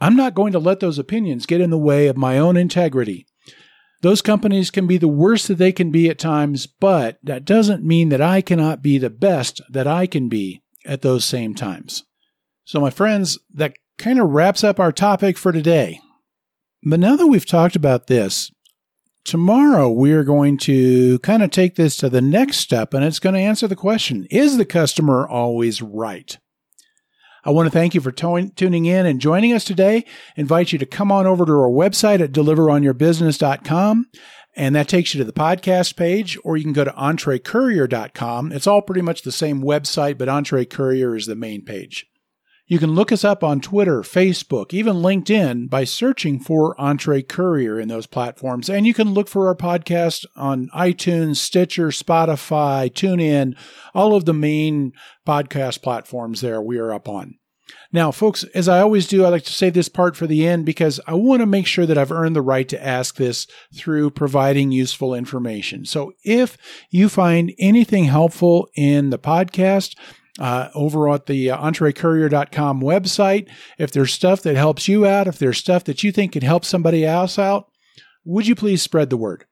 I'm 0.00 0.16
not 0.16 0.34
going 0.34 0.52
to 0.52 0.58
let 0.58 0.80
those 0.80 0.98
opinions 0.98 1.46
get 1.46 1.60
in 1.60 1.70
the 1.70 1.78
way 1.78 2.06
of 2.06 2.16
my 2.16 2.38
own 2.38 2.56
integrity. 2.56 3.26
Those 4.00 4.22
companies 4.22 4.70
can 4.70 4.86
be 4.86 4.96
the 4.96 5.08
worst 5.08 5.48
that 5.48 5.56
they 5.56 5.72
can 5.72 5.90
be 5.90 6.08
at 6.08 6.18
times, 6.18 6.66
but 6.66 7.18
that 7.24 7.44
doesn't 7.44 7.84
mean 7.84 8.10
that 8.10 8.20
I 8.20 8.40
cannot 8.40 8.80
be 8.80 8.96
the 8.96 9.10
best 9.10 9.60
that 9.68 9.88
I 9.88 10.06
can 10.06 10.28
be 10.28 10.62
at 10.86 11.02
those 11.02 11.24
same 11.24 11.54
times. 11.54 12.04
So, 12.68 12.80
my 12.80 12.90
friends, 12.90 13.38
that 13.54 13.78
kind 13.96 14.20
of 14.20 14.28
wraps 14.28 14.62
up 14.62 14.78
our 14.78 14.92
topic 14.92 15.38
for 15.38 15.52
today. 15.52 16.02
But 16.82 17.00
now 17.00 17.16
that 17.16 17.26
we've 17.26 17.46
talked 17.46 17.76
about 17.76 18.08
this, 18.08 18.50
tomorrow 19.24 19.90
we 19.90 20.12
are 20.12 20.22
going 20.22 20.58
to 20.58 21.18
kind 21.20 21.42
of 21.42 21.50
take 21.50 21.76
this 21.76 21.96
to 21.96 22.10
the 22.10 22.20
next 22.20 22.58
step 22.58 22.92
and 22.92 23.02
it's 23.02 23.20
going 23.20 23.34
to 23.34 23.40
answer 23.40 23.66
the 23.68 23.74
question 23.74 24.26
Is 24.30 24.58
the 24.58 24.66
customer 24.66 25.26
always 25.26 25.80
right? 25.80 26.36
I 27.42 27.52
want 27.52 27.68
to 27.68 27.70
thank 27.70 27.94
you 27.94 28.02
for 28.02 28.12
tuning 28.12 28.84
in 28.84 29.06
and 29.06 29.18
joining 29.18 29.54
us 29.54 29.64
today. 29.64 30.04
invite 30.36 30.70
you 30.70 30.78
to 30.78 30.84
come 30.84 31.10
on 31.10 31.26
over 31.26 31.46
to 31.46 31.52
our 31.52 31.70
website 31.70 32.20
at 32.20 32.32
deliveronyourbusiness.com. 32.32 34.08
And 34.56 34.74
that 34.76 34.88
takes 34.88 35.14
you 35.14 35.18
to 35.20 35.24
the 35.24 35.32
podcast 35.32 35.96
page, 35.96 36.36
or 36.44 36.58
you 36.58 36.64
can 36.64 36.74
go 36.74 36.84
to 36.84 36.90
entrecourier.com. 36.90 38.52
It's 38.52 38.66
all 38.66 38.82
pretty 38.82 39.00
much 39.00 39.22
the 39.22 39.32
same 39.32 39.62
website, 39.62 40.18
but 40.18 40.28
EntreCourier 40.28 41.16
is 41.16 41.24
the 41.24 41.34
main 41.34 41.64
page. 41.64 42.04
You 42.70 42.78
can 42.78 42.90
look 42.90 43.10
us 43.10 43.24
up 43.24 43.42
on 43.42 43.62
Twitter, 43.62 44.02
Facebook, 44.02 44.74
even 44.74 44.96
LinkedIn 44.96 45.70
by 45.70 45.84
searching 45.84 46.38
for 46.38 46.76
EntreCourier 46.76 47.80
in 47.80 47.88
those 47.88 48.06
platforms. 48.06 48.68
And 48.68 48.86
you 48.86 48.92
can 48.92 49.14
look 49.14 49.26
for 49.26 49.48
our 49.48 49.54
podcast 49.54 50.26
on 50.36 50.68
iTunes, 50.74 51.36
Stitcher, 51.36 51.88
Spotify, 51.88 52.92
TuneIn, 52.92 53.56
all 53.94 54.14
of 54.14 54.26
the 54.26 54.34
main 54.34 54.92
podcast 55.26 55.80
platforms 55.80 56.42
there 56.42 56.60
we 56.60 56.76
are 56.76 56.92
up 56.92 57.08
on. 57.08 57.38
Now, 57.90 58.10
folks, 58.10 58.44
as 58.54 58.68
I 58.68 58.80
always 58.80 59.06
do, 59.06 59.24
I 59.24 59.30
like 59.30 59.44
to 59.44 59.52
save 59.52 59.72
this 59.72 59.88
part 59.88 60.14
for 60.14 60.26
the 60.26 60.46
end 60.46 60.66
because 60.66 61.00
I 61.06 61.14
want 61.14 61.40
to 61.40 61.46
make 61.46 61.66
sure 61.66 61.86
that 61.86 61.96
I've 61.96 62.12
earned 62.12 62.36
the 62.36 62.42
right 62.42 62.68
to 62.68 62.82
ask 62.82 63.16
this 63.16 63.46
through 63.74 64.10
providing 64.10 64.72
useful 64.72 65.14
information. 65.14 65.86
So 65.86 66.12
if 66.22 66.58
you 66.90 67.08
find 67.08 67.54
anything 67.58 68.04
helpful 68.04 68.68
in 68.74 69.08
the 69.08 69.18
podcast, 69.18 69.96
uh, 70.38 70.68
over 70.74 71.08
at 71.10 71.26
the 71.26 71.50
uh, 71.50 71.58
entrecourier.com 71.58 72.80
website. 72.80 73.48
If 73.78 73.90
there's 73.90 74.12
stuff 74.12 74.42
that 74.42 74.56
helps 74.56 74.88
you 74.88 75.06
out, 75.06 75.26
if 75.26 75.38
there's 75.38 75.58
stuff 75.58 75.84
that 75.84 76.02
you 76.02 76.12
think 76.12 76.32
could 76.32 76.42
help 76.42 76.64
somebody 76.64 77.04
else 77.04 77.38
out, 77.38 77.70
would 78.24 78.46
you 78.46 78.54
please 78.54 78.82
spread 78.82 79.10
the 79.10 79.16
word? 79.16 79.44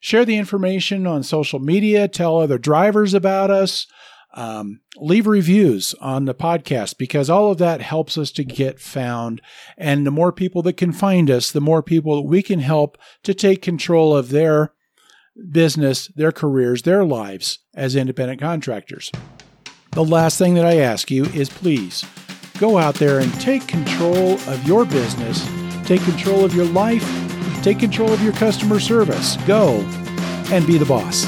Share 0.00 0.24
the 0.24 0.36
information 0.36 1.06
on 1.06 1.22
social 1.22 1.58
media, 1.58 2.06
tell 2.06 2.38
other 2.38 2.58
drivers 2.58 3.14
about 3.14 3.50
us, 3.50 3.86
um, 4.34 4.80
leave 4.96 5.26
reviews 5.26 5.94
on 6.00 6.26
the 6.26 6.34
podcast 6.34 6.98
because 6.98 7.30
all 7.30 7.50
of 7.50 7.58
that 7.58 7.80
helps 7.80 8.16
us 8.16 8.30
to 8.32 8.44
get 8.44 8.78
found. 8.78 9.40
And 9.76 10.06
the 10.06 10.10
more 10.10 10.32
people 10.32 10.62
that 10.62 10.76
can 10.76 10.92
find 10.92 11.30
us, 11.30 11.50
the 11.50 11.60
more 11.60 11.82
people 11.82 12.16
that 12.16 12.28
we 12.28 12.42
can 12.42 12.60
help 12.60 12.98
to 13.24 13.34
take 13.34 13.62
control 13.62 14.16
of 14.16 14.28
their 14.28 14.72
business, 15.50 16.08
their 16.14 16.32
careers, 16.32 16.82
their 16.82 17.04
lives 17.04 17.60
as 17.74 17.96
independent 17.96 18.40
contractors. 18.40 19.10
The 19.98 20.04
last 20.04 20.38
thing 20.38 20.54
that 20.54 20.64
I 20.64 20.76
ask 20.76 21.10
you 21.10 21.24
is 21.24 21.48
please 21.48 22.04
go 22.60 22.78
out 22.78 22.94
there 22.94 23.18
and 23.18 23.34
take 23.40 23.66
control 23.66 24.34
of 24.46 24.64
your 24.64 24.84
business, 24.84 25.44
take 25.88 26.00
control 26.02 26.44
of 26.44 26.54
your 26.54 26.66
life, 26.66 27.02
take 27.64 27.80
control 27.80 28.12
of 28.12 28.22
your 28.22 28.32
customer 28.34 28.78
service. 28.78 29.36
Go 29.38 29.80
and 30.52 30.64
be 30.68 30.78
the 30.78 30.86
boss. 30.86 31.26